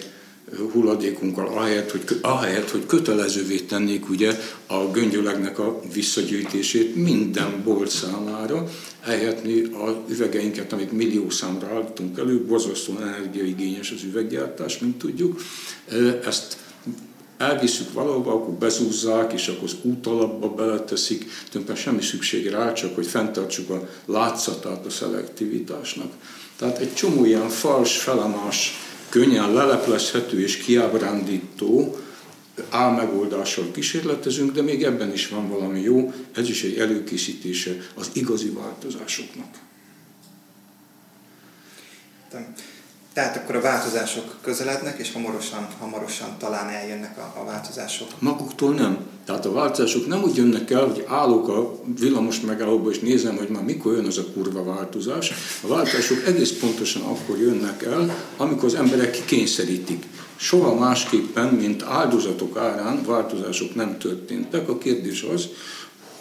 hulladékunkkal, 0.71 1.47
ahelyett 1.47 1.91
hogy, 1.91 2.03
ahelyett, 2.21 2.69
hogy 2.69 2.85
kötelezővé 2.85 3.59
tennék 3.59 4.09
ugye 4.09 4.37
a 4.67 4.91
göngyölegnek 4.91 5.59
a 5.59 5.81
visszagyűjtését 5.93 6.95
minden 6.95 7.61
bolt 7.63 7.89
számára, 7.89 8.69
ehelyett 9.05 9.45
az 9.73 9.93
üvegeinket, 10.09 10.73
amit 10.73 10.91
millió 10.91 11.29
számra 11.29 11.67
állítunk 11.67 12.17
elő, 12.17 12.45
borzasztóan 12.45 13.07
energiaigényes 13.07 13.91
az 13.91 14.03
üveggyártás, 14.03 14.79
mint 14.79 14.97
tudjuk, 14.97 15.41
ezt 16.25 16.57
elviszük 17.41 17.93
valahova, 17.93 18.33
akkor 18.33 18.53
bezúzzák, 18.53 19.33
és 19.33 19.47
akkor 19.47 19.63
az 19.63 19.75
útalapba 19.81 20.49
beleteszik, 20.49 21.19
tulajdonképpen 21.19 21.75
semmi 21.75 22.01
szükség 22.01 22.47
rá, 22.47 22.73
csak 22.73 22.95
hogy 22.95 23.07
fenntartsuk 23.07 23.69
a 23.69 23.89
látszatát 24.05 24.85
a 24.85 24.89
szelektivitásnak. 24.89 26.13
Tehát 26.55 26.77
egy 26.77 26.93
csomó 26.93 27.25
ilyen 27.25 27.49
fals, 27.49 27.97
felemás, 27.97 28.73
könnyen 29.09 29.53
leleplezhető 29.53 30.41
és 30.41 30.57
kiábrándító 30.57 31.97
álmegoldással 32.69 33.71
kísérletezünk, 33.71 34.51
de 34.51 34.61
még 34.61 34.83
ebben 34.83 35.11
is 35.11 35.27
van 35.27 35.49
valami 35.49 35.81
jó, 35.81 36.13
ez 36.35 36.49
is 36.49 36.63
egy 36.63 36.77
előkészítése 36.77 37.77
az 37.95 38.09
igazi 38.13 38.49
változásoknak. 38.49 39.47
Tehát 43.13 43.37
akkor 43.37 43.55
a 43.55 43.61
változások 43.61 44.35
közelednek, 44.41 44.99
és 44.99 45.11
hamarosan, 45.11 45.67
hamarosan 45.79 46.37
talán 46.37 46.69
eljönnek 46.69 47.17
a, 47.17 47.39
a 47.41 47.45
változások. 47.45 48.07
Maguktól 48.19 48.73
nem. 48.73 48.97
Tehát 49.25 49.45
a 49.45 49.51
változások 49.51 50.07
nem 50.07 50.23
úgy 50.23 50.35
jönnek 50.35 50.71
el, 50.71 50.85
hogy 50.85 51.05
állok 51.07 51.47
a 51.47 51.75
villamos 51.99 52.39
megállóba, 52.39 52.89
és 52.89 52.99
nézem, 52.99 53.37
hogy 53.37 53.47
már 53.47 53.63
mikor 53.63 53.93
jön 53.93 54.05
az 54.05 54.17
a 54.17 54.25
kurva 54.33 54.63
változás. 54.63 55.33
A 55.61 55.67
változások 55.67 56.27
egész 56.27 56.59
pontosan 56.59 57.01
akkor 57.01 57.37
jönnek 57.37 57.83
el, 57.83 58.15
amikor 58.37 58.65
az 58.65 58.75
emberek 58.75 59.11
kikényszerítik. 59.11 60.05
Soha 60.35 60.73
másképpen, 60.73 61.47
mint 61.47 61.83
áldozatok 61.83 62.57
árán 62.57 63.03
változások 63.05 63.75
nem 63.75 63.97
történtek. 63.97 64.69
A 64.69 64.77
kérdés 64.77 65.25
az, 65.33 65.47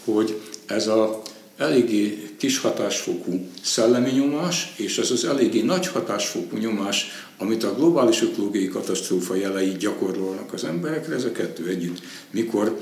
hogy 0.05 0.41
ez 0.67 0.87
a 0.87 1.23
eléggé 1.61 2.35
kis 2.39 2.59
hatásfokú 2.59 3.49
szellemi 3.63 4.11
nyomás, 4.11 4.73
és 4.77 4.99
ez 4.99 5.11
az 5.11 5.25
eléggé 5.25 5.61
nagy 5.61 5.87
hatásfokú 5.87 6.57
nyomás, 6.57 7.07
amit 7.39 7.63
a 7.63 7.75
globális 7.75 8.23
ökológiai 8.23 8.69
katasztrófa 8.69 9.35
jelei 9.35 9.77
gyakorolnak 9.79 10.53
az 10.53 10.65
emberekre, 10.65 11.15
ez 11.15 11.25
a 11.25 11.33
kettő 11.33 11.69
együtt. 11.69 12.01
Mikor 12.31 12.81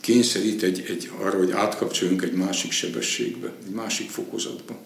kényszerít 0.00 0.62
egy, 0.62 0.84
egy 0.88 1.10
arra, 1.20 1.38
hogy 1.38 1.50
átkapcsoljunk 1.50 2.22
egy 2.22 2.32
másik 2.32 2.72
sebességbe, 2.72 3.52
egy 3.66 3.74
másik 3.74 4.10
fokozatba. 4.10 4.76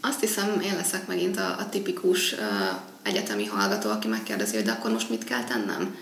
Azt 0.00 0.20
hiszem, 0.20 0.60
én 0.64 0.74
leszek 0.74 1.06
megint 1.06 1.36
a, 1.36 1.56
a 1.58 1.68
tipikus 1.68 2.32
uh, 2.32 2.38
egyetemi 3.02 3.44
hallgató, 3.44 3.90
aki 3.90 4.08
megkérdezi, 4.08 4.54
hogy 4.54 4.64
de 4.64 4.70
akkor 4.70 4.90
most 4.90 5.10
mit 5.10 5.24
kell 5.24 5.44
tennem? 5.44 5.96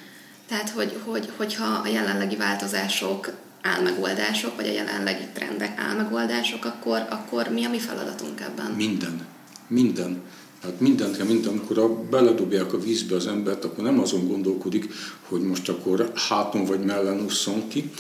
Tehát, 0.49 0.71
hogy, 0.71 0.97
hogy, 1.05 1.29
hogyha 1.37 1.81
a 1.85 1.89
jelenlegi 1.89 2.37
változások 2.37 3.33
álmegoldások, 3.63 4.57
vagy 4.57 4.67
a 4.67 4.73
jelenlegi 4.73 5.25
trendek 5.35 5.79
álmegoldások, 5.79 6.65
akkor, 6.65 7.07
akkor 7.11 7.49
mi 7.49 7.65
a 7.65 7.71
mi 7.71 7.79
feladatunk 7.79 8.41
ebben? 8.41 8.71
Minden. 8.71 9.27
Minden. 9.69 10.23
Tehát 10.61 10.81
mindent, 10.81 11.29
mint 11.29 11.47
amikor 11.47 11.79
a, 11.79 12.03
beledobják 12.11 12.73
a 12.73 12.81
vízbe 12.81 13.17
az 13.17 13.27
embert, 13.27 13.65
akkor 13.65 13.85
nem 13.85 14.01
azon 14.01 14.27
gondolkodik, 14.27 14.89
hogy 15.29 15.41
most 15.41 15.69
akkor 15.69 16.13
háton 16.29 16.65
vagy 16.65 16.81
mellen 16.81 17.25
ússzon 17.25 17.69
ki, 17.69 17.91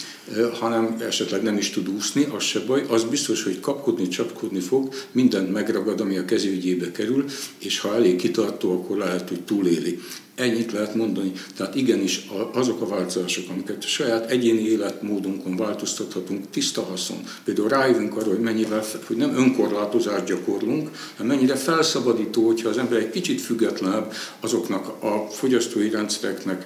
hanem 0.61 0.96
esetleg 1.00 1.42
nem 1.42 1.56
is 1.56 1.70
tud 1.70 1.88
úszni, 1.88 2.24
az 2.24 2.42
se 2.42 2.61
baj, 2.61 2.84
az 2.88 3.04
biztos, 3.04 3.42
hogy 3.42 3.61
kapkodni, 3.61 4.09
csapkodni 4.09 4.61
fog, 4.61 4.94
mindent 5.12 5.52
megragad, 5.52 6.00
ami 6.00 6.16
a 6.16 6.24
kezügyébe 6.24 6.90
kerül, 6.90 7.24
és 7.59 7.80
ha 7.80 7.94
elég 7.94 8.16
kitartó, 8.16 8.72
akkor 8.72 8.96
lehet, 8.96 9.28
hogy 9.28 9.40
túléli. 9.40 9.98
Ennyit 10.39 10.72
lehet 10.72 10.95
mondani. 10.95 11.32
Tehát 11.57 11.74
igenis 11.74 12.26
azok 12.53 12.80
a 12.80 12.86
változások, 12.86 13.45
amiket 13.51 13.84
a 13.84 13.86
saját 13.86 14.30
egyéni 14.30 14.61
életmódunkon 14.61 15.57
változtathatunk, 15.57 16.51
tiszta 16.51 16.82
haszon. 16.82 17.16
Például 17.45 17.68
rájövünk 17.68 18.16
arra, 18.16 18.28
hogy 18.28 18.41
mennyivel, 18.41 18.84
hogy 19.07 19.16
nem 19.16 19.36
önkorlátozást 19.36 20.24
gyakorlunk, 20.24 20.91
hanem 21.16 21.36
mennyire 21.36 21.55
felszabadító, 21.55 22.47
hogyha 22.47 22.68
az 22.68 22.78
ember 22.78 22.99
egy 22.99 23.11
kicsit 23.11 23.41
függetlenebb 23.41 24.12
azoknak 24.41 25.03
a 25.03 25.28
fogyasztói 25.30 25.91
rendszereknek, 25.91 26.64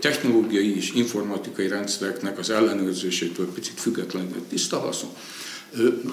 technológiai 0.00 0.76
és 0.76 0.92
informatikai 0.92 1.68
rendszereknek 1.68 2.38
az 2.38 2.50
ellenőrzésétől 2.50 3.52
picit 3.52 3.80
függetlenül. 3.80 4.44
Tiszta 4.48 4.78
haszon 4.78 5.10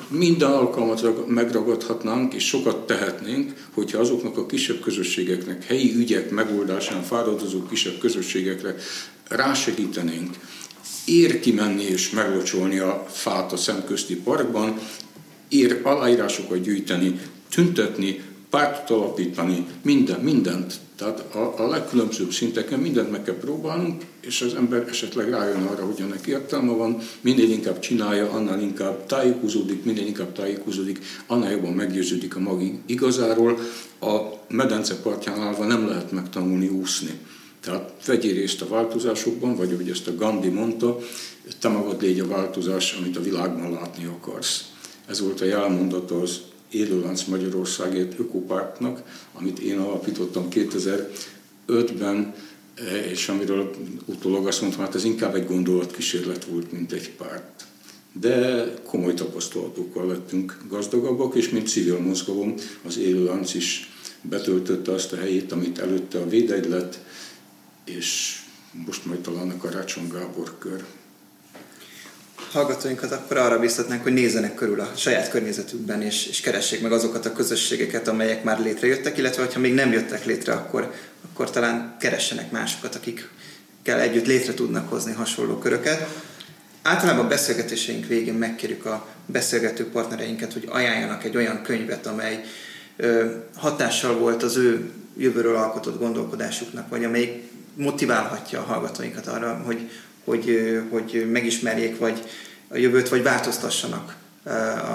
minden 0.08 0.52
alkalmat 0.52 1.28
megragadhatnánk, 1.28 2.34
és 2.34 2.48
sokat 2.48 2.86
tehetnénk, 2.86 3.68
hogyha 3.74 4.00
azoknak 4.00 4.38
a 4.38 4.46
kisebb 4.46 4.80
közösségeknek, 4.80 5.64
helyi 5.64 5.96
ügyek 5.96 6.30
megoldásán 6.30 7.04
fáradozó 7.04 7.64
kisebb 7.64 7.98
közösségekre 7.98 8.76
rásegítenénk, 9.28 10.36
ér 11.06 11.40
kimenni 11.40 11.84
és 11.84 12.10
meglocsolni 12.10 12.78
a 12.78 13.06
fát 13.10 13.52
a 13.52 13.58
szemközti 13.58 14.16
parkban, 14.16 14.80
ér 15.48 15.80
aláírásokat 15.84 16.62
gyűjteni, 16.62 17.20
tüntetni, 17.50 18.22
pártot 18.50 18.98
alapítani, 18.98 19.66
minden, 19.84 20.20
mindent. 20.20 20.74
Tehát 20.98 21.36
a, 21.36 21.54
a 21.58 21.68
legkülönbözőbb 21.68 22.32
szinteken 22.32 22.80
mindent 22.80 23.12
meg 23.12 23.24
kell 23.24 23.36
próbálnunk, 23.36 24.02
és 24.22 24.42
az 24.42 24.54
ember 24.54 24.86
esetleg 24.90 25.30
rájön 25.30 25.64
arra, 25.64 25.86
hogy 25.86 26.02
ennek 26.02 26.26
értelme 26.26 26.72
van, 26.72 26.98
minél 27.22 27.50
inkább 27.50 27.80
csinálja, 27.80 28.32
annál 28.32 28.62
inkább 28.62 29.06
tájékozódik, 29.06 29.84
minél 29.84 30.06
inkább 30.06 30.34
tájékozódik, 30.34 31.00
annál 31.28 31.52
jobban 31.52 31.74
meggyőződik 31.74 32.36
a 32.36 32.40
maga 32.40 32.64
igazáról. 32.86 33.60
A 34.00 34.18
medence 34.48 34.96
partján 34.96 35.40
állva 35.40 35.66
nem 35.66 35.88
lehet 35.88 36.12
megtanulni 36.12 36.68
úszni. 36.68 37.20
Tehát 37.60 37.92
vegyél 38.06 38.34
részt 38.34 38.62
a 38.62 38.68
változásokban, 38.68 39.56
vagy 39.56 39.74
ahogy 39.74 39.90
ezt 39.90 40.08
a 40.08 40.16
Gandhi 40.16 40.50
mondta, 40.50 40.98
te 41.60 41.68
magad 41.68 42.02
légy 42.02 42.20
a 42.20 42.28
változás, 42.28 42.98
amit 43.00 43.18
a 43.18 43.22
világban 43.22 43.72
látni 43.72 44.06
akarsz. 44.06 44.64
Ez 45.08 45.22
volt 45.22 45.42
a 45.42 45.46
jelmondata 45.46 46.22
az 46.22 46.42
Élőlánc 46.72 47.24
Magyarországért 47.24 48.20
Ökopártnak, 48.20 49.02
amit 49.34 49.60
én 49.60 49.78
alapítottam 49.78 50.48
2005-ben, 50.52 52.34
eh, 52.76 53.12
és 53.12 53.30
amiről 53.30 53.76
utólag 54.06 54.48
azt 54.48 54.62
mondtam, 54.62 54.84
hát 54.84 54.96
ez 54.96 55.04
inkább 55.04 55.36
egy 55.36 55.46
gondolatkísérlet 55.46 56.46
volt, 56.46 56.72
mint 56.72 56.92
egy 56.92 57.12
párt. 57.12 57.66
De 58.20 58.64
komoly 58.86 59.14
tapasztalatokkal 59.14 60.08
lettünk 60.08 60.58
gazdagabbak, 60.70 61.36
és 61.36 61.50
mint 61.50 61.68
civil 61.68 62.00
mozgalom 62.00 62.54
az 62.84 62.98
Élőlánc 62.98 63.54
is 63.54 63.90
betöltötte 64.22 64.92
azt 64.92 65.14
a 65.14 65.18
helyét, 65.18 65.52
amit 65.52 65.80
előtte 65.80 66.20
a 66.20 66.30
Védegylet, 66.30 67.04
és 67.86 68.40
most 68.86 69.06
majd 69.06 69.20
talán 69.20 69.50
a 69.50 69.58
Karácsony 69.58 70.08
Gábor 70.08 70.58
kör 70.58 70.86
hallgatóinkat 72.52 73.12
akkor 73.12 73.38
arra 73.38 73.60
biztatnánk, 73.60 74.04
hogy 74.04 74.14
nézzenek 74.14 74.56
körül 74.56 74.80
a 74.80 74.92
saját 74.96 75.30
környezetükben, 75.30 76.02
és, 76.02 76.28
és 76.28 76.42
keressék 76.42 76.82
meg 76.82 76.92
azokat 76.92 77.26
a 77.26 77.34
közösségeket, 77.34 78.08
amelyek 78.08 78.44
már 78.44 78.60
létrejöttek, 78.60 79.18
illetve 79.18 79.48
ha 79.54 79.60
még 79.60 79.74
nem 79.74 79.92
jöttek 79.92 80.26
létre, 80.26 80.54
akkor, 80.54 80.94
akkor 81.32 81.50
talán 81.50 81.96
keressenek 82.00 82.52
másokat, 82.52 82.96
akikkel 82.96 84.00
együtt 84.00 84.26
létre 84.26 84.54
tudnak 84.54 84.90
hozni 84.90 85.14
hasonló 85.14 85.58
köröket. 85.58 86.08
Általában 86.82 87.26
a 87.26 87.28
beszélgetéseink 87.28 88.06
végén 88.06 88.34
megkérjük 88.34 88.86
a 88.86 89.08
beszélgető 89.26 89.90
partnereinket, 89.90 90.54
hogy 90.54 90.68
ajánljanak 90.70 91.24
egy 91.24 91.36
olyan 91.36 91.62
könyvet, 91.62 92.06
amely 92.06 92.44
ö, 92.96 93.26
hatással 93.56 94.18
volt 94.18 94.44
az 94.44 94.58
ő 94.58 94.92
jövőről 95.18 95.56
alkotott 95.56 96.00
gondolkodásuknak, 96.00 96.90
vagy 96.90 97.04
amelyik 97.04 97.44
motiválhatja 97.76 98.60
a 98.60 98.64
hallgatóinkat 98.64 99.28
arra, 99.28 99.62
hogy, 99.66 99.90
hogy, 100.28 100.80
hogy 100.90 101.28
megismerjék 101.32 101.98
vagy 101.98 102.24
a 102.68 102.78
jövőt, 102.78 103.10
vagy 103.10 103.24
változtassanak 103.24 104.16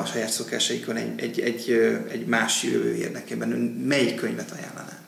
a 0.00 0.04
saját 0.04 0.30
szokásaikon 0.30 0.96
egy, 0.96 1.20
egy, 1.20 1.40
egy, 1.40 1.70
egy 2.08 2.26
más 2.26 2.62
jövő 2.62 2.94
érdekében. 2.94 3.48
Melyik 3.88 4.14
könyvet 4.14 4.50
ajánlaná? 4.50 4.98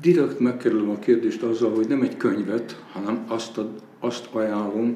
Direkt 0.00 0.38
megkerülöm 0.38 0.90
a 0.90 0.98
kérdést 0.98 1.42
azzal, 1.42 1.74
hogy 1.74 1.88
nem 1.88 2.02
egy 2.02 2.16
könyvet, 2.16 2.82
hanem 2.92 3.24
azt, 3.28 3.58
a, 3.58 3.74
azt 3.98 4.28
ajánlom, 4.32 4.94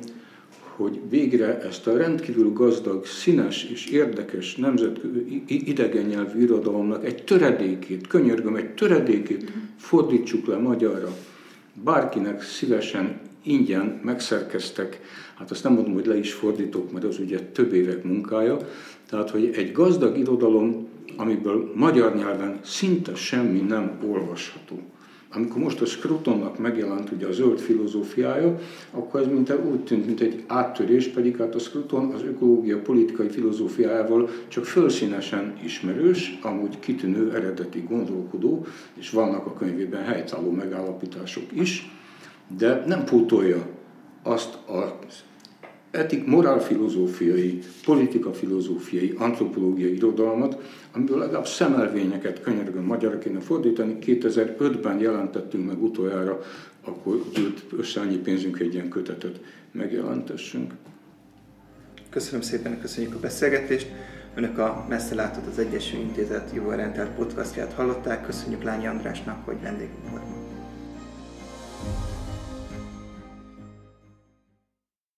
hogy 0.77 1.01
végre 1.09 1.61
ezt 1.61 1.87
a 1.87 1.97
rendkívül 1.97 2.53
gazdag, 2.53 3.07
színes 3.07 3.64
és 3.64 3.87
érdekes 3.87 4.57
nemzetközi 4.57 5.43
idegen 5.47 6.05
nyelvű 6.05 6.43
irodalomnak 6.43 7.05
egy 7.05 7.25
töredékét, 7.25 8.07
könyörgöm, 8.07 8.57
egy 8.57 8.75
töredékét 8.75 9.53
fordítsuk 9.79 10.47
le 10.47 10.57
magyarra. 10.57 11.16
Bárkinek 11.85 12.43
szívesen 12.43 13.20
ingyen 13.45 14.01
megszerkeztek, 14.03 15.01
hát 15.34 15.51
azt 15.51 15.62
nem 15.64 15.72
mondom, 15.72 15.92
hogy 15.92 16.07
le 16.07 16.18
is 16.18 16.32
fordítok, 16.32 16.92
mert 16.92 17.05
az 17.05 17.18
ugye 17.18 17.40
több 17.40 17.72
évek 17.72 18.05
munkája, 18.05 18.57
tehát, 19.09 19.30
hogy 19.30 19.51
egy 19.55 19.72
gazdag 19.72 20.18
irodalom, 20.18 20.88
amiből 21.16 21.72
magyar 21.74 22.16
nyelven 22.16 22.59
szinte 22.62 23.14
semmi 23.14 23.61
nem 23.61 23.99
olvasható. 24.09 24.82
Amikor 25.36 25.62
most 25.62 25.80
a 25.80 25.86
Scrutonnak 25.86 26.59
megjelent 26.59 27.11
ugye 27.11 27.26
a 27.26 27.32
zöld 27.32 27.59
filozófiája, 27.59 28.59
akkor 28.90 29.20
ez 29.20 29.26
mint 29.26 29.53
úgy 29.70 29.84
tűnt, 29.84 30.07
mint 30.07 30.20
egy 30.20 30.45
áttörés, 30.47 31.09
pedig 31.09 31.36
hát 31.36 31.55
a 31.55 31.59
Scruton 31.59 32.11
az 32.11 32.22
ökológia 32.22 32.78
politikai 32.78 33.28
filozófiájával 33.28 34.30
csak 34.49 34.64
fölszínesen 34.64 35.59
ismerős, 35.64 36.38
amúgy 36.42 36.78
kitűnő 36.78 37.34
eredeti 37.34 37.84
gondolkodó, 37.88 38.66
és 38.95 39.11
vannak 39.11 39.47
a 39.47 39.55
könyvében 39.55 40.05
helytálló 40.05 40.51
megállapítások 40.51 41.45
is 41.53 41.90
de 42.59 42.84
nem 42.86 43.05
pótolja 43.05 43.66
azt 44.22 44.59
az 44.66 45.24
etik, 45.95 46.26
morálfilozófiai, 46.26 47.59
politikafilozófiai, 47.84 49.14
antropológiai 49.18 49.95
irodalmat, 49.95 50.62
amiből 50.92 51.18
legalább 51.18 51.47
szemelvényeket 51.47 52.40
könyörgöm 52.40 52.84
magyarra 52.84 53.18
kéne 53.18 53.40
fordítani. 53.40 53.97
2005-ben 54.01 54.99
jelentettünk 54.99 55.66
meg 55.66 55.82
utoljára, 55.82 56.40
akkor 56.84 57.24
gyűlt 57.34 57.64
össze 57.76 58.01
annyi 58.01 58.16
pénzünk, 58.16 58.57
hogy 58.57 58.66
egy 58.66 58.74
ilyen 58.74 58.88
kötetet 58.88 59.40
megjelentessünk. 59.72 60.72
Köszönöm 62.11 62.40
szépen, 62.40 62.80
köszönjük 62.80 63.14
a 63.14 63.20
beszélgetést. 63.20 63.86
Önök 64.34 64.59
a 64.59 64.86
Messze 64.88 65.14
látott 65.14 65.47
az 65.47 65.59
Egyesült 65.59 66.03
Intézet 66.03 66.51
jövőorientált 66.55 67.11
podcastját 67.11 67.72
hallották. 67.72 68.26
Köszönjük 68.26 68.62
Lányi 68.62 68.86
Andrásnak, 68.86 69.45
hogy 69.45 69.61
vendégünk 69.62 70.11
volt. 70.11 70.43